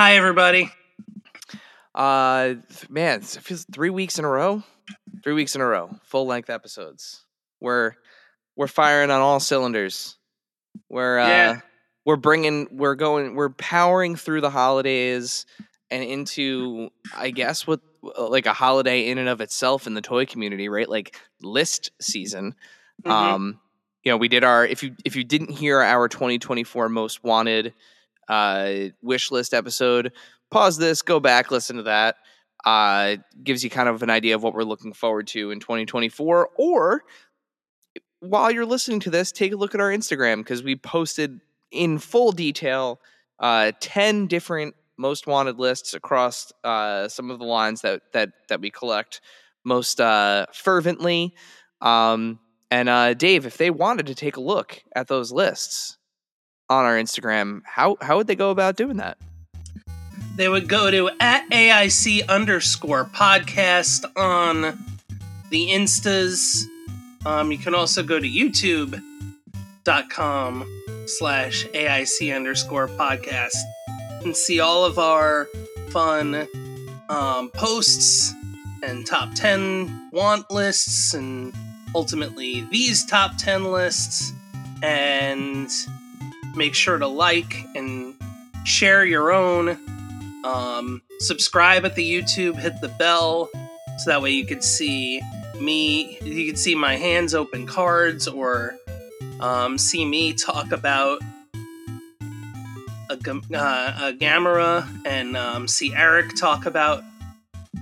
[0.00, 0.70] Hi, everybody.
[1.92, 2.54] Uh,
[2.88, 4.62] man, it feels three weeks in a row.
[5.24, 7.24] Three weeks in a row, full length episodes.
[7.60, 7.94] We're
[8.54, 10.16] we're firing on all cylinders.
[10.88, 11.60] We're uh, Yeah.
[12.04, 15.46] we're bringing, we're going, we're powering through the holidays
[15.90, 17.80] and into, I guess, what
[18.16, 20.88] like a holiday in and of itself in the toy community, right?
[20.88, 22.54] Like list season.
[23.02, 23.10] Mm-hmm.
[23.10, 23.60] Um,
[24.04, 27.74] you know, we did our if you if you didn't hear our 2024 most wanted
[28.28, 30.12] uh wish list episode,
[30.50, 32.16] pause this, go back, listen to that.
[32.64, 36.50] Uh gives you kind of an idea of what we're looking forward to in 2024
[36.56, 37.02] or
[38.20, 41.98] while you're listening to this, take a look at our Instagram because we posted in
[41.98, 43.00] full detail
[43.40, 48.60] uh 10 different most wanted lists across uh some of the lines that that that
[48.60, 49.20] we collect
[49.64, 51.34] most uh fervently.
[51.80, 55.97] Um and uh, Dave, if they wanted to take a look at those lists
[56.70, 59.18] on our Instagram, how how would they go about doing that?
[60.36, 64.78] They would go to at AIC underscore podcast on
[65.50, 66.64] the Instas.
[67.26, 69.02] Um, you can also go to youtube.com
[71.06, 73.56] slash AIC underscore podcast
[74.22, 75.48] and see all of our
[75.88, 76.46] fun
[77.08, 78.32] um, posts
[78.82, 81.52] and top 10 want lists and
[81.94, 84.32] ultimately these top 10 lists
[84.82, 85.68] and
[86.56, 88.14] make sure to like and
[88.64, 89.78] share your own
[90.44, 93.48] um, subscribe at the youtube hit the bell
[93.98, 95.20] so that way you could see
[95.60, 98.76] me you can see my hands open cards or
[99.40, 101.20] um, see me talk about
[103.10, 107.02] a, uh, a Gamera and um, see Erik talk about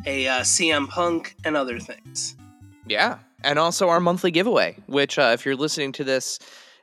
[0.07, 2.37] a uh, CM Punk and other things.
[2.87, 6.39] Yeah, and also our monthly giveaway, which uh, if you're listening to this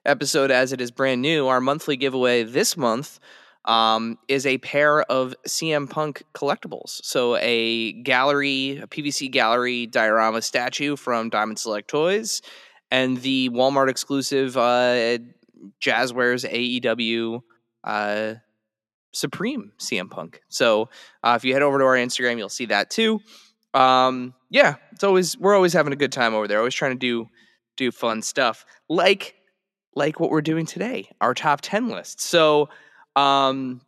[0.05, 3.19] episode as it is brand new, our monthly giveaway this month
[3.65, 6.99] um, is a pair of CM Punk collectibles.
[7.03, 12.41] So a gallery, a PVC gallery diorama statue from Diamond Select Toys,
[12.91, 15.17] and the Walmart exclusive uh,
[15.81, 17.41] Jazwares AEW
[17.83, 18.35] uh,
[19.13, 20.41] Supreme CM Punk.
[20.49, 20.89] So
[21.23, 23.21] uh, if you head over to our Instagram, you'll see that too.
[23.73, 26.59] Um, yeah, it's always we're always having a good time over there.
[26.59, 27.29] Always trying to do
[27.75, 29.35] do fun stuff like
[29.95, 32.21] like what we're doing today, our top ten list.
[32.21, 32.69] So
[33.15, 33.81] um,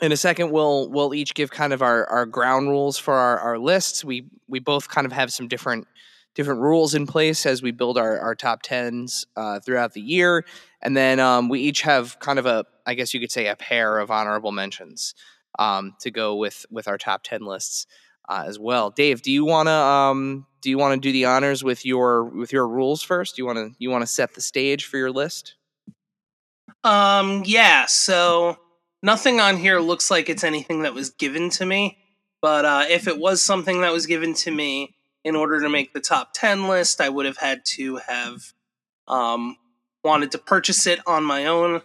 [0.00, 3.38] in a second, we'll we'll each give kind of our our ground rules for our,
[3.38, 4.04] our lists.
[4.04, 5.86] We we both kind of have some different
[6.34, 10.44] different rules in place as we build our, our top tens uh, throughout the year,
[10.82, 13.56] and then um, we each have kind of a I guess you could say a
[13.56, 15.14] pair of honorable mentions
[15.58, 17.86] um, to go with with our top ten lists
[18.28, 18.90] uh, as well.
[18.90, 22.24] Dave, do you want to um, do you want to do the honors with your
[22.24, 23.36] with your rules first?
[23.36, 25.54] Do you want to you want to set the stage for your list?
[26.82, 28.58] Um, yeah, so
[29.02, 31.98] nothing on here looks like it's anything that was given to me,
[32.42, 35.94] but uh, if it was something that was given to me in order to make
[35.94, 38.52] the top 10 list, I would have had to have
[39.08, 39.56] um,
[40.02, 41.80] wanted to purchase it on my own.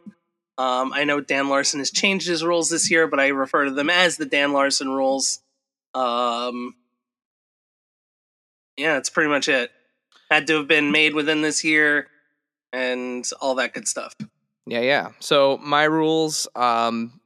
[0.57, 3.71] Um, I know Dan Larson has changed his rules this year, but I refer to
[3.71, 5.39] them as the Dan Larson rules.
[5.93, 6.75] Um,
[8.77, 9.71] yeah, that's pretty much it.
[10.31, 12.07] Had to have been made within this year
[12.71, 14.15] and all that good stuff.
[14.65, 15.09] Yeah, yeah.
[15.19, 17.19] So my rules, um,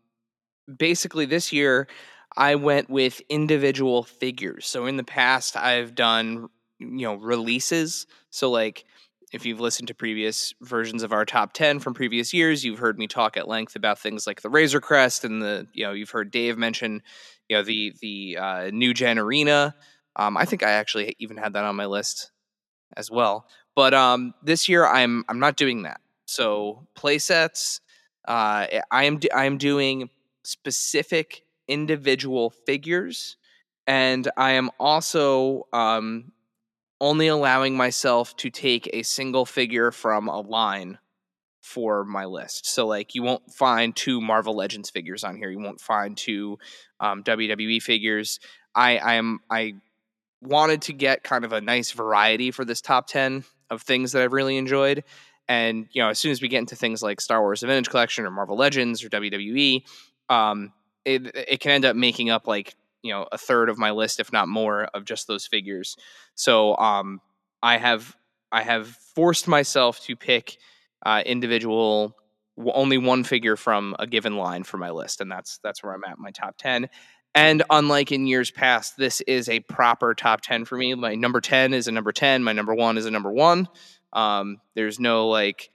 [0.77, 1.87] basically this year,
[2.35, 4.65] I went with individual figures.
[4.65, 8.07] So in the past, I've done you know releases.
[8.29, 8.85] So like
[9.33, 12.99] if you've listened to previous versions of our top 10 from previous years, you've heard
[12.99, 16.11] me talk at length about things like the Razor Crest and the, you know, you've
[16.11, 17.01] heard Dave mention,
[17.49, 19.75] you know, the, the uh, new gen arena.
[20.15, 22.31] Um, I think I actually even had that on my list
[22.95, 23.47] as well.
[23.75, 25.99] But um, this year I'm, I'm not doing that.
[26.27, 27.81] So play sets,
[28.27, 30.11] uh, I am, I am doing
[30.43, 33.35] specific individual figures
[33.87, 36.32] and I am also, um,
[37.03, 40.97] only allowing myself to take a single figure from a line
[41.59, 42.65] for my list.
[42.65, 45.49] So like you won't find two Marvel Legends figures on here.
[45.49, 46.59] You won't find two
[47.01, 48.39] um, WWE figures.
[48.73, 49.73] I I am I
[50.41, 54.21] wanted to get kind of a nice variety for this top 10 of things that
[54.21, 55.03] I've really enjoyed.
[55.49, 58.25] And you know, as soon as we get into things like Star Wars: Vintage Collection
[58.25, 59.83] or Marvel Legends or WWE,
[60.29, 60.71] um,
[61.03, 64.19] it it can end up making up like you know a third of my list,
[64.19, 65.95] if not more, of just those figures.
[66.35, 67.21] So um,
[67.61, 68.15] I have
[68.51, 70.57] I have forced myself to pick
[71.05, 72.15] uh, individual
[72.57, 76.03] only one figure from a given line for my list, and that's that's where I'm
[76.03, 76.89] at my top ten.
[77.35, 80.93] And unlike in years past, this is a proper top ten for me.
[80.93, 82.43] My number ten is a number ten.
[82.43, 83.67] My number one is a number one.
[84.13, 85.69] Um, there's no like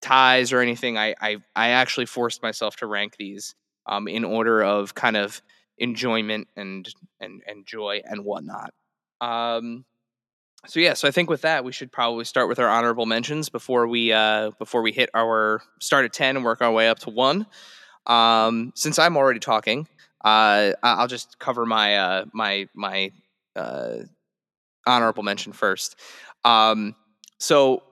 [0.00, 0.96] ties or anything.
[0.96, 3.54] I I, I actually forced myself to rank these
[3.86, 5.42] um, in order of kind of
[5.78, 6.88] enjoyment and
[7.20, 8.72] and and joy and whatnot.
[9.20, 9.84] Um,
[10.66, 13.48] so yeah, so I think with that we should probably start with our honorable mentions
[13.48, 16.98] before we uh, before we hit our start at ten and work our way up
[17.00, 17.46] to one.
[18.06, 19.88] Um, since I'm already talking,
[20.24, 23.12] uh, I'll just cover my uh, my my
[23.54, 23.98] uh,
[24.86, 25.96] honorable mention first.
[26.44, 26.94] Um,
[27.38, 27.82] so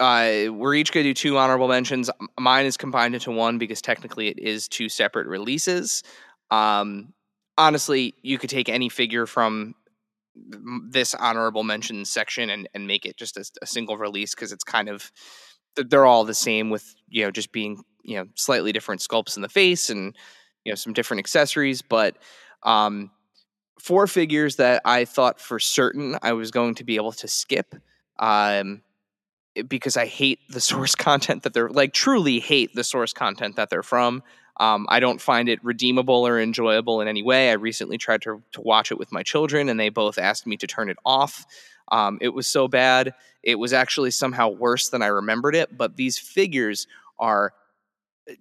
[0.00, 2.10] uh, we're each going to do two honorable mentions.
[2.38, 6.02] Mine is combined into one because technically it is two separate releases.
[6.50, 7.12] Um,
[7.58, 9.74] honestly, you could take any figure from
[10.90, 14.64] this honorable mention section and, and make it just a, a single release because it's
[14.64, 15.10] kind of
[15.76, 19.42] they're all the same with you know just being you know slightly different sculpts in
[19.42, 20.16] the face and
[20.64, 22.16] you know some different accessories but
[22.62, 23.10] um
[23.80, 27.74] four figures that i thought for certain i was going to be able to skip
[28.18, 28.82] um
[29.68, 33.70] because i hate the source content that they're like truly hate the source content that
[33.70, 34.22] they're from
[34.58, 37.50] um, I don't find it redeemable or enjoyable in any way.
[37.50, 40.56] I recently tried to, to watch it with my children, and they both asked me
[40.56, 41.46] to turn it off.
[41.90, 43.14] Um, it was so bad.
[43.42, 45.76] It was actually somehow worse than I remembered it.
[45.76, 46.86] But these figures
[47.18, 47.52] are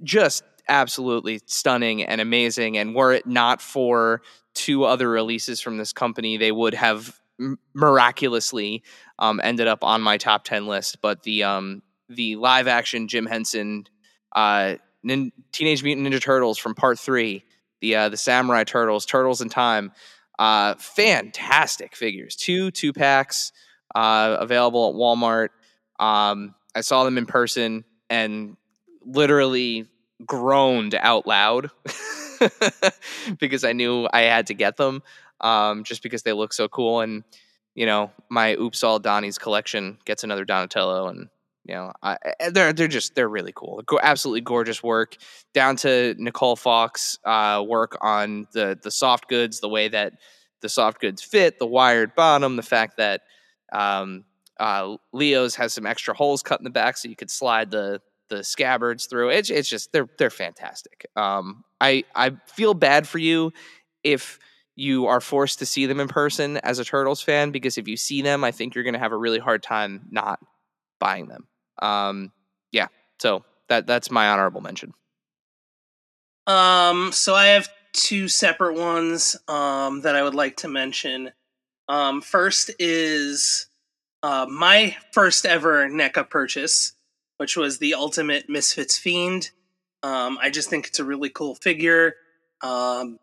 [0.03, 2.77] just absolutely stunning and amazing.
[2.77, 4.21] And were it not for
[4.53, 7.19] two other releases from this company, they would have
[7.73, 8.83] miraculously
[9.19, 10.97] um, ended up on my top 10 list.
[11.01, 13.85] But the um, the live action Jim Henson
[14.35, 17.43] uh, Nin- Teenage Mutant Ninja Turtles from Part Three,
[17.81, 19.91] the uh, the Samurai Turtles, Turtles in Time.
[20.39, 22.35] Uh, fantastic figures.
[22.35, 23.51] Two two packs
[23.95, 25.49] uh, available at Walmart.
[25.99, 28.55] Um, I saw them in person and
[29.03, 29.87] literally
[30.25, 31.69] groaned out loud
[33.39, 35.01] because I knew I had to get them
[35.41, 37.01] um, just because they look so cool.
[37.01, 37.23] And
[37.75, 41.29] you know, my Oops All Donnie's collection gets another Donatello, and
[41.67, 42.17] you know, I,
[42.51, 43.83] they're they're just they're really cool.
[44.01, 45.17] Absolutely gorgeous work.
[45.53, 50.13] Down to Nicole Fox uh, work on the the soft goods, the way that
[50.61, 53.21] the soft goods fit, the wired bottom, the fact that
[53.73, 54.23] um,
[54.59, 58.01] uh, Leo's has some extra holes cut in the back so you could slide the
[58.29, 59.29] the scabbards through.
[59.29, 61.07] It's it's just they're they're fantastic.
[61.17, 63.51] Um, I I feel bad for you
[64.03, 64.39] if
[64.75, 67.97] you are forced to see them in person as a Turtles fan because if you
[67.97, 70.39] see them, I think you're going to have a really hard time not
[70.99, 71.47] buying them.
[71.79, 72.31] Um,
[72.71, 72.87] yeah,
[73.19, 74.93] so that that's my honorable mention.
[76.47, 81.31] Um, so I have two separate ones um, that I would like to mention.
[81.89, 83.67] Um, first is
[84.23, 86.93] uh, my first ever NECA purchase,
[87.37, 89.51] which was the Ultimate Misfits Fiend.
[90.03, 92.15] Um, I just think it's a really cool figure.
[92.61, 93.19] Um,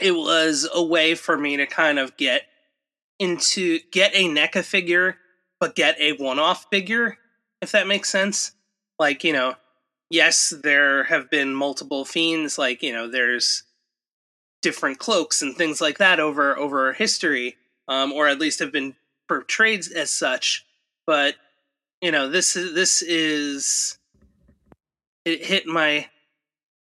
[0.00, 2.42] it was a way for me to kind of get
[3.18, 5.16] into get a NECA figure,
[5.60, 7.16] but get a one-off figure
[7.60, 8.52] if that makes sense.
[8.98, 9.56] Like, you know,
[10.10, 13.64] yes, there have been multiple fiends, like, you know, there's
[14.62, 17.56] different cloaks and things like that over over history,
[17.88, 18.94] um, or at least have been
[19.28, 20.64] portrayed as such.
[21.06, 21.36] But,
[22.00, 23.98] you know, this is this is
[25.24, 26.08] it hit my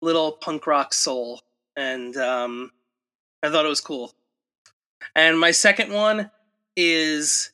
[0.02, 1.42] little punk rock soul
[1.76, 2.72] and um
[3.44, 4.14] I thought it was cool.
[5.16, 6.32] And my second one
[6.76, 7.52] is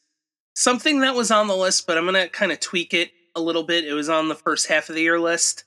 [0.54, 3.64] something that was on the list, but I'm gonna kind of tweak it a little
[3.64, 3.86] bit.
[3.86, 5.66] It was on the first half of the year list,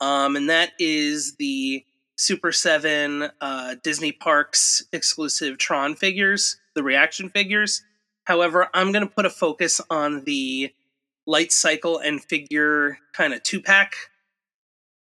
[0.00, 1.84] um, and that is the
[2.16, 7.82] Super Seven uh, Disney Parks exclusive Tron figures, the reaction figures.
[8.24, 10.72] However, I'm gonna put a focus on the
[11.26, 13.94] light cycle and figure kind of two pack.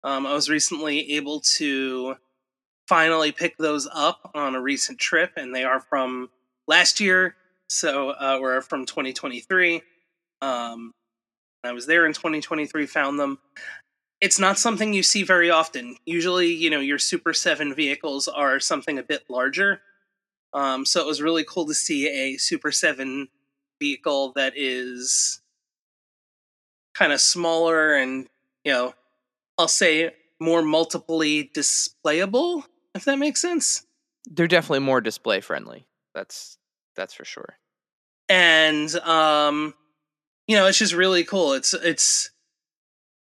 [0.04, 2.16] Um, I was recently able to
[2.88, 6.30] finally pick those up on a recent trip, and they are from
[6.68, 7.36] last year
[7.72, 9.82] so uh, we're from 2023.
[10.42, 10.92] Um,
[11.64, 13.40] I was there in 2023, found them.
[14.20, 15.96] It's not something you see very often.
[16.06, 19.82] Usually, you know, your Super 7 vehicles are something a bit larger.
[20.54, 23.30] Um, so it was really cool to see a Super 7
[23.80, 25.42] vehicle that is
[26.94, 28.28] kind of smaller and,
[28.66, 28.94] you know,
[29.58, 33.86] I'll say more multiply displayable, if that makes sense.
[34.26, 35.88] They're definitely more display friendly.
[36.14, 36.58] That's
[36.96, 37.58] that's for sure
[38.32, 39.74] and um,
[40.48, 41.54] you know, it's just really cool.
[41.54, 42.32] It's it's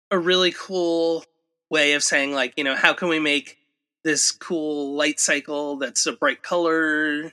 [0.09, 1.23] a really cool
[1.69, 3.57] way of saying like, you know, how can we make
[4.03, 7.31] this cool light cycle that's a bright color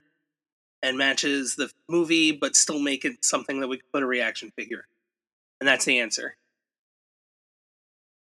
[0.83, 4.53] and matches the movie, but still make it something that we could put a reaction
[4.57, 4.87] figure.
[5.61, 6.37] And that's the answer.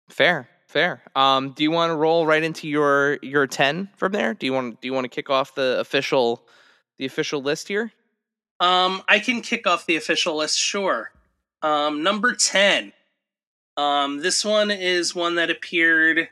[0.09, 1.03] Fair, fair.
[1.17, 4.33] Um, do you want to roll right into your your ten from there?
[4.33, 6.47] Do you want do you want to kick off the official
[6.97, 7.93] the official list here?
[8.61, 11.13] Um, I can kick off the official list, sure.
[11.63, 12.93] Um, number ten.
[13.77, 16.29] Um, this one is one that appeared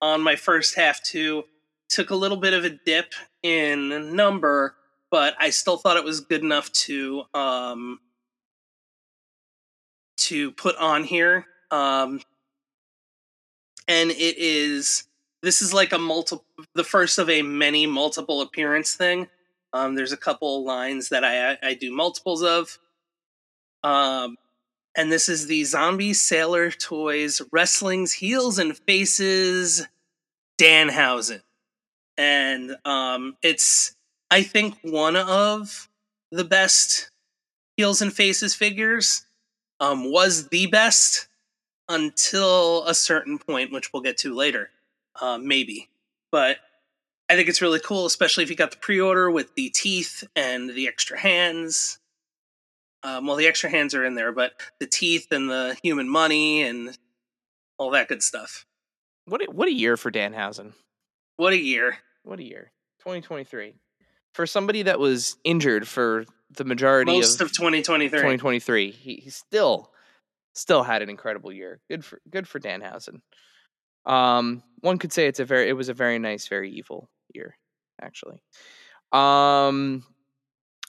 [0.00, 1.44] on my first half too.
[1.88, 4.74] Took a little bit of a dip in number,
[5.10, 8.00] but I still thought it was good enough to um
[10.18, 11.46] to put on here.
[11.70, 12.20] Um,
[13.88, 15.04] and it is
[15.42, 19.28] this is like a multiple the first of a many multiple appearance thing
[19.72, 22.78] um, there's a couple lines that I I do multiples of.
[23.82, 24.36] Um,
[24.96, 29.86] and this is the Zombie Sailor Toys Wrestling's Heels and Faces
[30.60, 31.42] Danhausen.
[32.18, 33.96] And um, it's,
[34.30, 35.88] I think, one of
[36.30, 37.10] the best
[37.76, 39.24] Heels and Faces figures.
[39.80, 41.26] Um, was the best
[41.88, 44.70] until a certain point, which we'll get to later,
[45.20, 45.88] uh, maybe.
[46.30, 46.58] But
[47.32, 50.68] I think it's really cool, especially if you got the pre-order with the teeth and
[50.68, 51.98] the extra hands.
[53.02, 56.62] Um, well, the extra hands are in there, but the teeth and the human money
[56.62, 56.94] and
[57.78, 58.66] all that good stuff.
[59.24, 60.74] What a, what a year for Danhausen.
[61.38, 61.96] What a year.
[62.22, 62.70] What a year.
[62.98, 63.76] 2023.
[64.34, 68.10] For somebody that was injured for the majority Most of, of 2023.
[68.10, 69.90] 2023, he, he still
[70.52, 71.80] still had an incredible year.
[71.88, 73.22] Good for good for Danhausen.
[74.04, 77.56] Um, one could say it's a very it was a very nice, very evil year,
[78.00, 78.42] actually.
[79.12, 80.04] Um,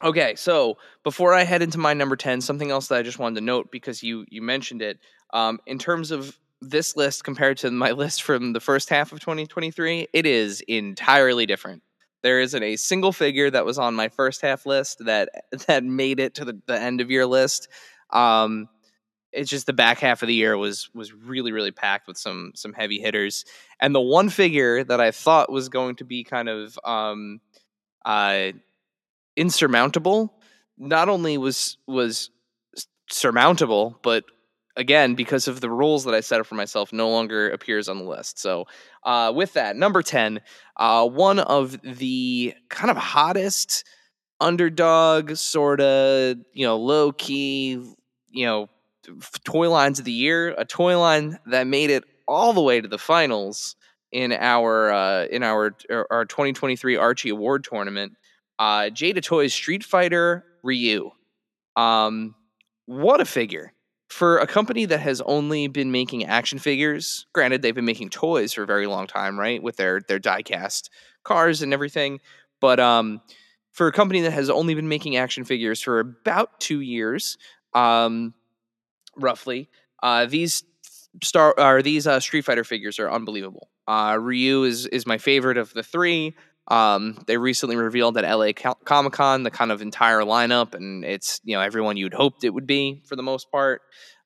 [0.03, 3.35] okay, so before I head into my number ten, something else that I just wanted
[3.35, 4.99] to note because you you mentioned it.
[5.33, 9.19] Um, in terms of this list compared to my list from the first half of
[9.19, 11.83] 2023, it is entirely different.
[12.21, 15.29] There isn't a single figure that was on my first half list that
[15.67, 17.67] that made it to the, the end of your list.
[18.09, 18.69] Um,
[19.33, 22.51] it's just the back half of the year was was really really packed with some
[22.55, 23.45] some heavy hitters.
[23.79, 27.41] And the one figure that i thought was going to be kind of um
[28.05, 28.51] uh
[29.35, 30.33] insurmountable
[30.77, 32.29] not only was was
[33.09, 34.23] surmountable but
[34.75, 37.97] again because of the rules that i set up for myself no longer appears on
[37.97, 38.39] the list.
[38.39, 38.65] So
[39.03, 40.41] uh with that number 10
[40.77, 43.85] uh one of the kind of hottest
[44.39, 47.71] underdog sort of you know low key
[48.31, 48.67] you know
[49.43, 52.87] toy lines of the year, a toy line that made it all the way to
[52.87, 53.75] the finals
[54.11, 55.75] in our uh, in our
[56.09, 58.13] our 2023 Archie Award tournament.
[58.59, 61.11] Uh, Jada Toys Street Fighter Ryu.
[61.75, 62.35] Um,
[62.85, 63.73] what a figure
[64.09, 67.25] for a company that has only been making action figures.
[67.33, 69.61] Granted, they've been making toys for a very long time, right?
[69.61, 70.89] With their their diecast
[71.23, 72.19] cars and everything,
[72.61, 73.21] but um,
[73.71, 77.37] for a company that has only been making action figures for about two years,
[77.73, 78.35] um,
[79.17, 79.69] roughly.
[80.01, 80.63] Uh, these
[81.21, 83.69] star are these uh, Street Fighter figures are unbelievable.
[83.87, 86.35] Uh, Ryu is is my favorite of the three.
[86.69, 91.41] Um, they recently revealed at LA Comic Con the kind of entire lineup, and it's
[91.43, 93.81] you know everyone you'd hoped it would be for the most part.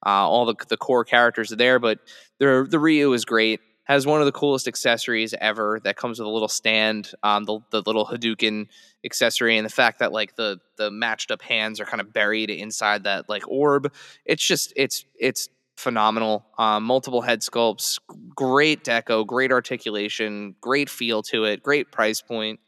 [0.06, 2.00] Uh, all the the core characters are there, but
[2.40, 3.60] the the Ryu is great.
[3.88, 7.62] Has one of the coolest accessories ever that comes with a little stand, um, the
[7.72, 8.68] the little Hadouken
[9.06, 12.50] accessory, and the fact that like the the matched up hands are kind of buried
[12.50, 13.94] inside that like orb.
[14.26, 16.46] It's just it's it's phenomenal.
[16.58, 17.98] Um, multiple head sculpts,
[18.36, 22.60] great deco, great articulation, great feel to it, great price point.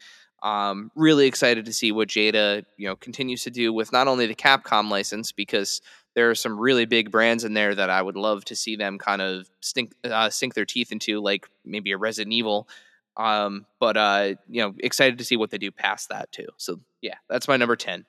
[0.42, 4.26] Um, really excited to see what Jada you know continues to do with not only
[4.26, 5.82] the Capcom license because
[6.14, 8.98] there are some really big brands in there that I would love to see them
[8.98, 12.68] kind of stink, uh, sink their teeth into, like maybe a Resident Evil.
[13.16, 16.48] Um, but uh, you know, excited to see what they do past that too.
[16.56, 18.06] So yeah, that's my number ten.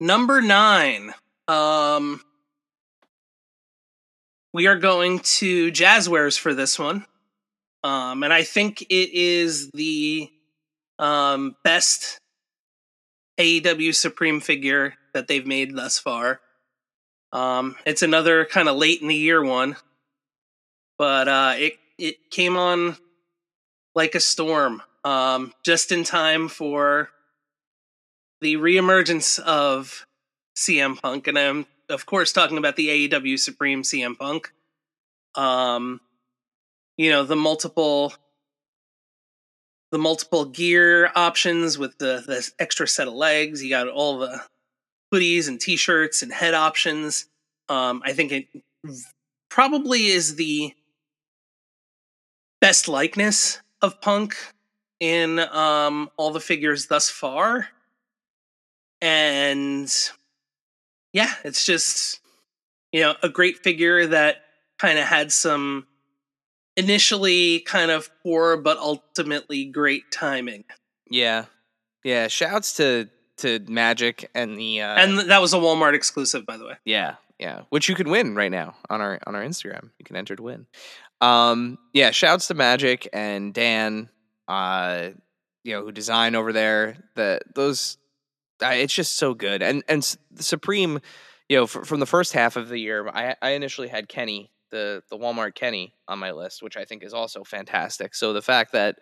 [0.00, 1.14] Number nine.
[1.48, 2.20] Um,
[4.52, 7.06] we are going to Jazwares for this one.
[7.84, 10.30] Um, and I think it is the
[10.98, 12.18] um, best
[13.38, 16.40] AEW Supreme figure that they've made thus far.
[17.32, 19.76] Um, it's another kind of late in the year one,
[20.98, 22.96] but uh, it it came on
[23.94, 27.10] like a storm, um, just in time for
[28.40, 30.06] the reemergence of
[30.56, 34.52] CM Punk, and I'm of course talking about the AEW Supreme CM Punk.
[35.34, 36.00] Um,
[36.96, 38.14] you know the multiple
[39.96, 43.64] the multiple gear options with the, the extra set of legs.
[43.64, 44.42] You got all the
[45.10, 47.24] hoodies and t-shirts and head options.
[47.70, 48.46] Um, I think it
[49.48, 50.74] probably is the
[52.60, 54.36] best likeness of Punk
[55.00, 57.68] in um, all the figures thus far.
[59.00, 59.90] And
[61.14, 62.20] yeah, it's just,
[62.92, 64.42] you know, a great figure that
[64.78, 65.86] kind of had some
[66.76, 70.64] initially kind of poor but ultimately great timing.
[71.10, 71.46] Yeah,
[72.04, 72.28] yeah.
[72.28, 76.64] Shouts to to Magic and the uh, And that was a Walmart exclusive, by the
[76.66, 76.74] way.
[76.84, 79.90] yeah, yeah, which you can win right now on our on our Instagram.
[79.98, 80.66] You can enter to win.
[81.20, 82.10] Um, yeah.
[82.10, 84.08] Shouts to Magic and Dan.
[84.48, 85.10] Uh,
[85.64, 86.96] you know who design over there.
[87.16, 87.98] That those,
[88.62, 89.62] uh, it's just so good.
[89.62, 91.00] And and S- Supreme,
[91.48, 95.02] you know, from the first half of the year, I I initially had Kenny the
[95.10, 98.14] the Walmart Kenny on my list, which I think is also fantastic.
[98.14, 98.98] So the fact that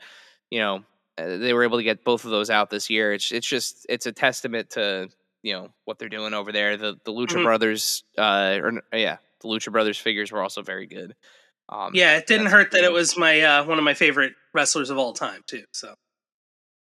[0.51, 0.85] you know
[1.19, 3.87] uh, they were able to get both of those out this year, it's it's just
[3.89, 5.09] it's a testament to
[5.43, 6.77] you know what they're doing over there.
[6.77, 7.43] The the Lucha Mhm.
[7.45, 11.15] Brothers, uh, or yeah, the Lucha Brothers figures were also very good.
[11.69, 14.91] Um, Yeah, it didn't hurt that it was my uh, one of my favorite wrestlers
[14.91, 15.65] of all time too.
[15.73, 15.95] So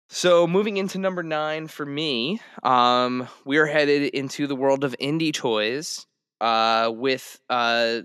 [0.09, 5.33] So moving into number nine for me, um, we're headed into the world of indie
[5.33, 6.05] toys
[6.41, 8.01] uh, with uh,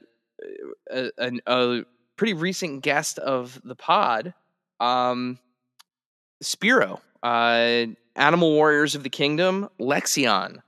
[0.91, 1.11] a,
[1.47, 1.85] a,
[2.17, 4.35] pretty recent guest of the pod,
[4.81, 5.39] um,
[6.43, 10.59] Spiro, uh, Animal Warriors of the Kingdom, Lexion.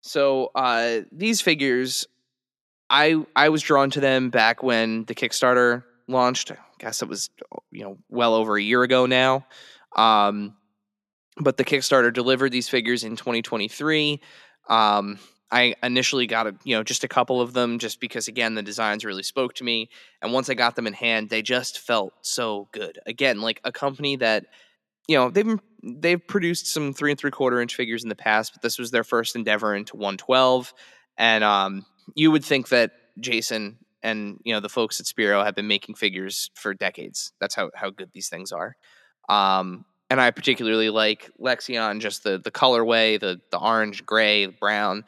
[0.00, 2.06] So uh, these figures,
[2.90, 6.50] I I was drawn to them back when the Kickstarter launched.
[6.50, 7.30] I guess it was
[7.70, 9.46] you know well over a year ago now.
[9.96, 10.56] Um,
[11.36, 14.20] but the Kickstarter delivered these figures in 2023.
[14.68, 15.18] Um,
[15.50, 18.62] I initially got a, you know just a couple of them just because again the
[18.62, 19.88] designs really spoke to me,
[20.22, 22.98] and once I got them in hand, they just felt so good.
[23.06, 24.46] Again, like a company that
[25.06, 28.52] you know they've they've produced some three and three quarter inch figures in the past,
[28.54, 30.72] but this was their first endeavor into 112,
[31.16, 35.54] and um, you would think that Jason and you know the folks at Spiro have
[35.54, 37.32] been making figures for decades.
[37.40, 38.76] That's how how good these things are.
[39.28, 45.04] Um, and I particularly like Lexion, just the the colorway, the the orange, gray, brown,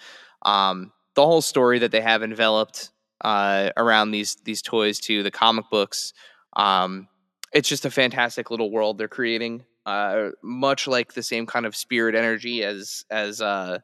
[0.46, 2.90] um, the whole story that they have enveloped
[3.22, 6.14] uh, around these these toys to the comic books.
[6.54, 7.09] Um,
[7.52, 9.64] it's just a fantastic little world they're creating.
[9.85, 13.78] Uh, much like the same kind of spirit energy as as uh,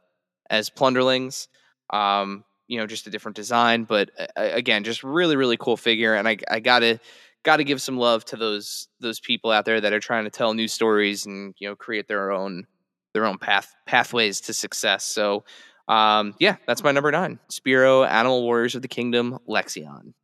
[0.49, 1.49] as Plunderlings.
[1.91, 6.15] Um, you know, just a different design, but uh, again, just really really cool figure.
[6.15, 7.01] And I I gotta
[7.43, 10.31] got to give some love to those those people out there that are trying to
[10.31, 12.67] tell new stories and you know create their own
[13.15, 15.05] their own path pathways to success.
[15.05, 15.45] So
[15.89, 17.39] um, yeah, that's my number nine.
[17.49, 20.15] Spiro, Animal Warriors of the Kingdom, Lexion.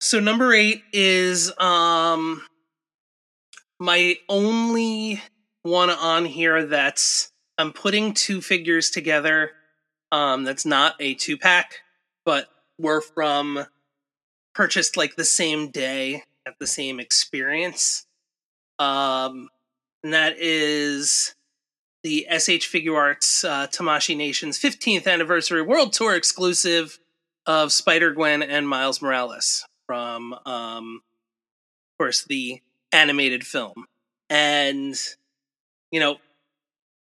[0.00, 2.42] So number eight is um
[3.78, 5.22] my only
[5.62, 9.52] one on here that's I'm putting two figures together.
[10.12, 11.80] Um, that's not a two pack,
[12.24, 13.64] but were from
[14.54, 18.06] purchased like the same day at the same experience.
[18.78, 19.48] Um,
[20.02, 21.34] and that is
[22.04, 26.98] the SH Figuarts uh, Tamashii Nation's 15th anniversary world tour exclusive
[27.46, 32.60] of Spider Gwen and Miles Morales from, um, of course, the
[32.92, 33.86] animated film.
[34.28, 34.94] And,
[35.90, 36.18] you know,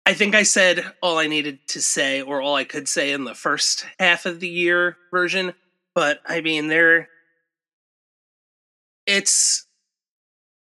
[0.05, 3.25] I think I said all I needed to say, or all I could say in
[3.25, 5.55] the first half of the year version.
[5.94, 7.09] But I mean, they're.
[9.07, 9.66] It's.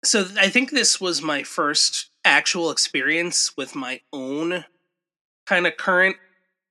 [0.04, 4.66] So I think this was my first actual experience with my own
[5.46, 6.18] kind of current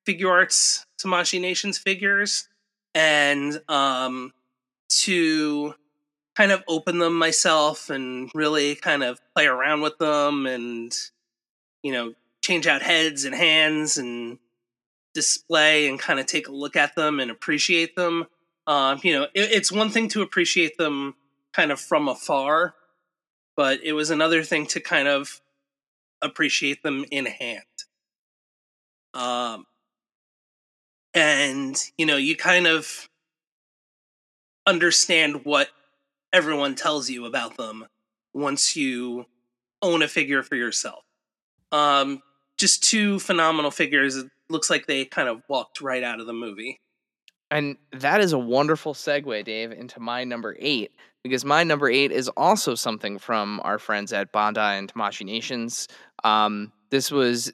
[0.05, 2.49] figure arts Tamashii Nations figures.
[2.95, 4.33] And um,
[5.03, 5.75] to
[6.37, 10.97] kind of open them myself and really kind of play around with them and,
[11.83, 14.39] you know, change out heads and hands and
[15.15, 18.27] display and kind of take a look at them and appreciate them.
[18.67, 21.15] Um, you know, it, it's one thing to appreciate them
[21.53, 22.75] kind of from afar,
[23.57, 25.41] but it was another thing to kind of
[26.25, 27.63] appreciate them in hand.
[29.13, 29.67] Um,
[31.13, 33.09] and you know, you kind of
[34.67, 35.69] understand what
[36.33, 37.87] everyone tells you about them
[38.33, 39.27] once you
[39.83, 41.05] own a figure for yourself.
[41.71, 42.23] Um,
[42.59, 44.17] just two phenomenal figures.
[44.17, 46.81] It looks like they kind of walked right out of the movie.
[47.51, 50.93] And that is a wonderful segue, Dave, into my number eight,
[51.25, 55.89] because my number eight is also something from our friends at Bandai and Tamashii Nations.
[56.23, 57.53] Um, this was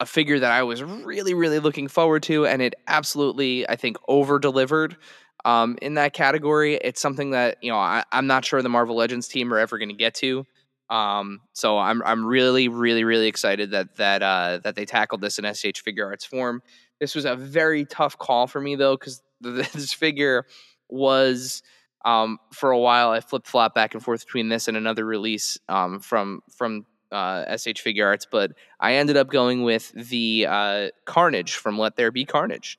[0.00, 3.98] a figure that I was really, really looking forward to, and it absolutely, I think,
[4.08, 4.96] over delivered
[5.44, 6.74] um, in that category.
[6.76, 9.78] It's something that you know I, I'm not sure the Marvel Legends team are ever
[9.78, 10.44] going to get to.
[10.88, 15.38] Um, so I'm I'm really, really, really excited that that uh, that they tackled this
[15.38, 16.62] in SH Figuarts form.
[16.98, 20.46] This was a very tough call for me though, because this figure
[20.88, 21.62] was
[22.04, 25.58] um, for a while I flip flop back and forth between this and another release
[25.68, 31.54] um, from from uh, SH Figuarts, but I ended up going with the uh, Carnage
[31.54, 32.78] from Let There Be Carnage.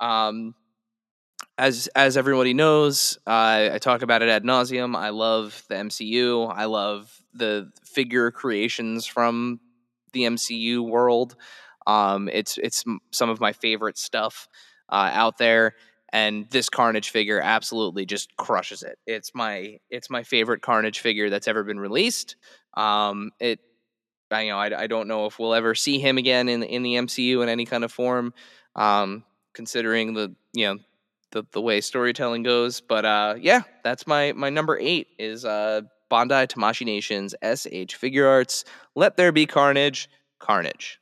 [0.00, 0.54] Um,
[1.58, 4.96] as as everybody knows, uh, I talk about it ad nauseum.
[4.96, 6.52] I love the MCU.
[6.54, 9.60] I love the figure creations from
[10.12, 11.36] the MCU world.
[11.86, 14.48] Um, it's it's some of my favorite stuff
[14.88, 15.74] uh, out there,
[16.12, 18.98] and this Carnage figure absolutely just crushes it.
[19.06, 22.36] It's my it's my favorite Carnage figure that's ever been released.
[22.74, 23.60] Um, it,
[24.30, 26.82] I, you know, I, I don't know if we'll ever see him again in in
[26.82, 28.34] the MCU in any kind of form,
[28.76, 30.78] um, considering the you know
[31.32, 32.80] the the way storytelling goes.
[32.80, 38.64] But uh, yeah, that's my my number eight is uh, Bandai Tamashii Nations SH Figuarts.
[38.94, 40.98] Let there be carnage, carnage.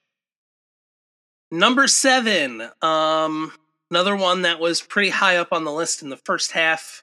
[1.50, 3.52] Number seven, um,
[3.90, 7.02] another one that was pretty high up on the list in the first half.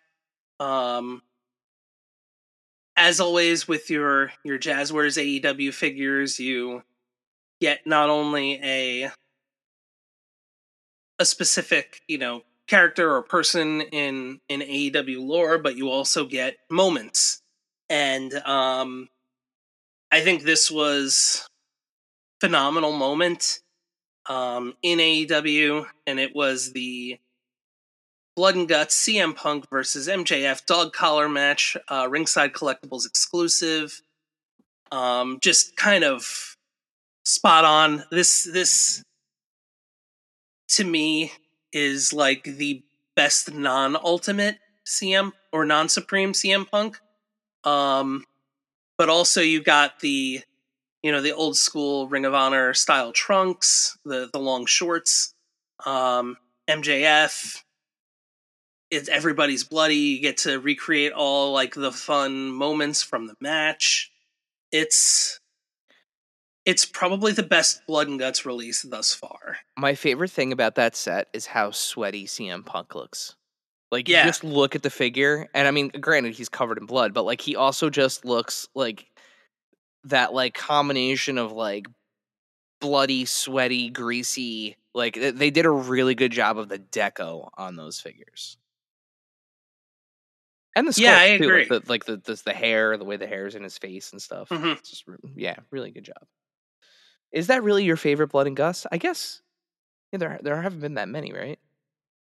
[0.59, 1.21] Um,
[2.95, 6.83] as always with your your Jazwares AEW figures, you
[7.61, 9.11] get not only a
[11.19, 16.57] a specific, you know, character or person in in AEW lore, but you also get
[16.69, 17.41] moments.
[17.89, 19.09] And um
[20.11, 21.47] I think this was
[22.41, 23.59] phenomenal moment
[24.27, 27.19] um in AEW and it was the
[28.35, 34.01] Blood and Guts CM Punk versus MJF dog collar match, uh, ringside collectibles exclusive.
[34.91, 36.57] Um, just kind of
[37.23, 38.03] spot on.
[38.11, 39.03] This this
[40.69, 41.31] to me
[41.71, 42.83] is like the
[43.15, 46.99] best non ultimate CM or non supreme CM Punk.
[47.63, 48.25] Um,
[48.97, 50.43] but also you got the
[51.05, 55.35] you know the old school Ring of Honor style trunks, the the long shorts.
[55.85, 56.37] Um,
[56.67, 57.61] MJF
[58.91, 59.95] it's everybody's bloody.
[59.95, 64.11] You get to recreate all like the fun moments from the match.
[64.71, 65.39] It's
[66.65, 69.57] it's probably the best blood and guts release thus far.
[69.77, 73.35] My favorite thing about that set is how sweaty CM Punk looks.
[73.91, 74.23] Like Yeah.
[74.23, 77.23] you just look at the figure, and I mean, granted he's covered in blood, but
[77.25, 79.05] like he also just looks like
[80.05, 81.87] that like combination of like
[82.81, 84.77] bloody, sweaty, greasy.
[84.93, 88.57] Like they did a really good job of the deco on those figures.
[90.75, 91.59] And the sculpt Yeah, I too, agree.
[91.59, 94.11] Like the like the, the the hair, the way the hair is in his face
[94.11, 94.49] and stuff.
[94.49, 94.77] Mhm.
[94.77, 95.03] It's just
[95.35, 96.25] yeah, really good job.
[97.31, 98.85] Is that really your favorite Blood and Guts?
[98.91, 99.41] I guess
[100.11, 101.59] yeah, there there haven't been that many, right?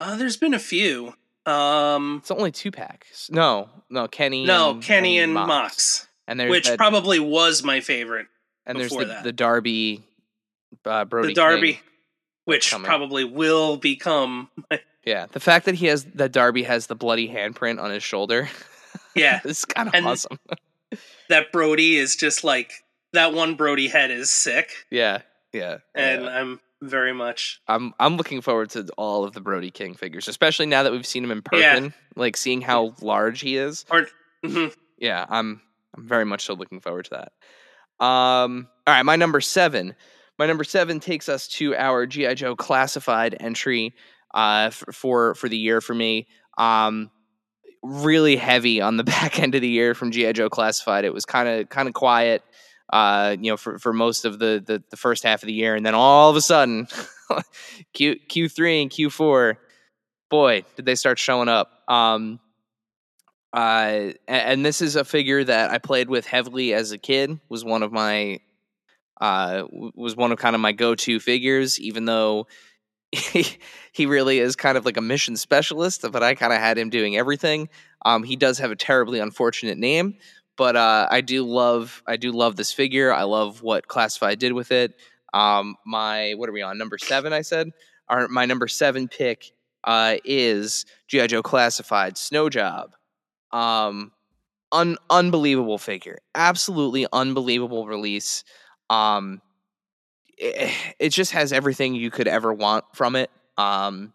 [0.00, 1.14] Uh, there's been a few.
[1.46, 3.30] Um, It's only two packs.
[3.30, 4.44] No, no, Kenny.
[4.44, 5.46] no, and, Kenny and, Mox.
[5.48, 8.26] Mox, and there's which that, probably was my favorite.
[8.66, 10.02] and there's the, the Darby,
[10.84, 11.82] uh, Brody the Darby, King.
[12.44, 12.86] which coming.
[12.86, 14.48] probably will become.
[15.04, 18.48] Yeah, the fact that he has that Darby has the bloody handprint on his shoulder.
[19.14, 20.38] Yeah, it's kind of And- awesome.
[21.30, 22.72] that Brody is just like
[23.14, 25.22] that one Brody head is sick, Yeah,
[25.54, 26.28] yeah, and yeah.
[26.40, 30.66] I'm very much I'm I'm looking forward to all of the Brody King figures, especially
[30.66, 31.72] now that we've seen him in Yeah.
[31.74, 31.94] person.
[32.14, 33.86] Like seeing how large he is.
[33.90, 34.06] or
[34.44, 34.74] mhm.
[34.98, 35.62] yeah, I'm
[35.96, 38.04] I'm very much so looking forward to that.
[38.04, 39.94] Um, all right, my number seven.
[40.38, 43.94] My number seven takes us to our GI Joe classified entry
[44.34, 46.26] uh, for for the year for me.
[46.58, 47.10] Um,
[47.82, 51.04] really heavy on the back end of the year from GI Joe classified.
[51.04, 52.42] It was kind of kind of quiet,
[52.92, 55.74] uh, you know, for for most of the, the the first half of the year,
[55.74, 56.86] and then all of a sudden,
[57.94, 59.58] Q Q three and Q four,
[60.28, 61.70] boy, did they start showing up.
[61.88, 62.40] Um,
[63.52, 67.40] uh, and this is a figure that I played with heavily as a kid.
[67.48, 68.40] Was one of my
[69.20, 72.46] uh was one of kind of my go-to figures even though
[73.12, 73.46] he,
[73.92, 76.90] he really is kind of like a mission specialist but I kind of had him
[76.90, 77.68] doing everything.
[78.04, 80.16] Um he does have a terribly unfortunate name,
[80.56, 83.12] but uh I do love I do love this figure.
[83.12, 84.94] I love what Classified did with it.
[85.32, 86.78] Um my what are we on?
[86.78, 87.70] Number 7 I said.
[88.08, 89.52] Our my number 7 pick
[89.84, 92.95] uh is GI Joe Classified Snow Job.
[93.56, 94.12] Um,
[94.70, 98.44] un- unbelievable figure, absolutely unbelievable release.
[98.90, 99.40] Um,
[100.36, 103.30] it, it just has everything you could ever want from it.
[103.56, 104.12] Um,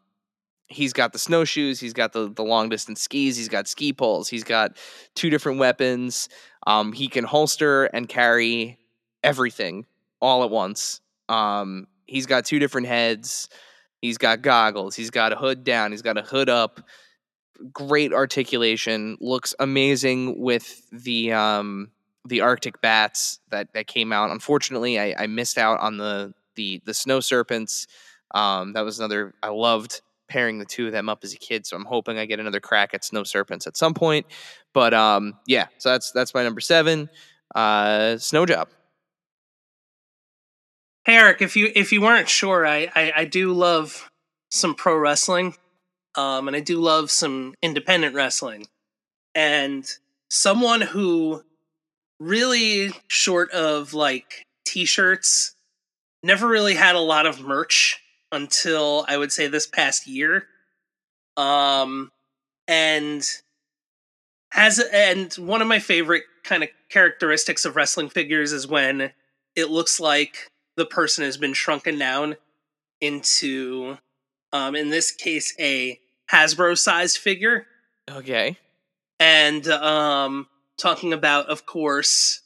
[0.67, 4.29] he's got the snowshoes, he's got the the long distance skis, he's got ski poles,
[4.29, 4.77] he's got
[5.15, 6.29] two different weapons.
[6.67, 8.77] Um, he can holster and carry
[9.23, 9.87] everything
[10.21, 11.01] all at once.
[11.29, 13.49] Um, he's got two different heads.
[14.03, 14.95] He's got goggles.
[14.95, 15.91] He's got a hood down.
[15.91, 16.81] He's got a hood up
[17.71, 21.89] great articulation looks amazing with the um
[22.25, 26.81] the arctic bats that that came out unfortunately i i missed out on the the
[26.85, 27.87] the snow serpents
[28.33, 31.67] um that was another i loved pairing the two of them up as a kid,
[31.67, 34.25] so I'm hoping I get another crack at Snow Serpents at some point.
[34.73, 37.09] But um, yeah, so that's that's my number seven.
[37.53, 38.69] Uh, Snow Job.
[41.05, 44.09] Hey Erik, if you if you weren't sure, I, I I do love
[44.49, 45.55] some pro wrestling,
[46.15, 48.67] um, and I do love some independent wrestling,
[49.35, 49.85] and
[50.29, 51.43] someone who
[52.19, 55.55] really short of like t-shirts
[56.23, 57.99] never really had a lot of merch
[58.31, 60.45] until I would say this past year.
[61.35, 62.11] Um
[62.67, 63.27] and
[64.51, 69.11] has and one of my favorite kind of characteristics of wrestling figures is when
[69.55, 72.35] it looks like the person has been shrunken down
[72.99, 73.97] into
[74.53, 75.99] um in this case a
[76.31, 77.65] Hasbro sized figure
[78.09, 78.57] Okay.
[79.19, 82.41] and um talking about of course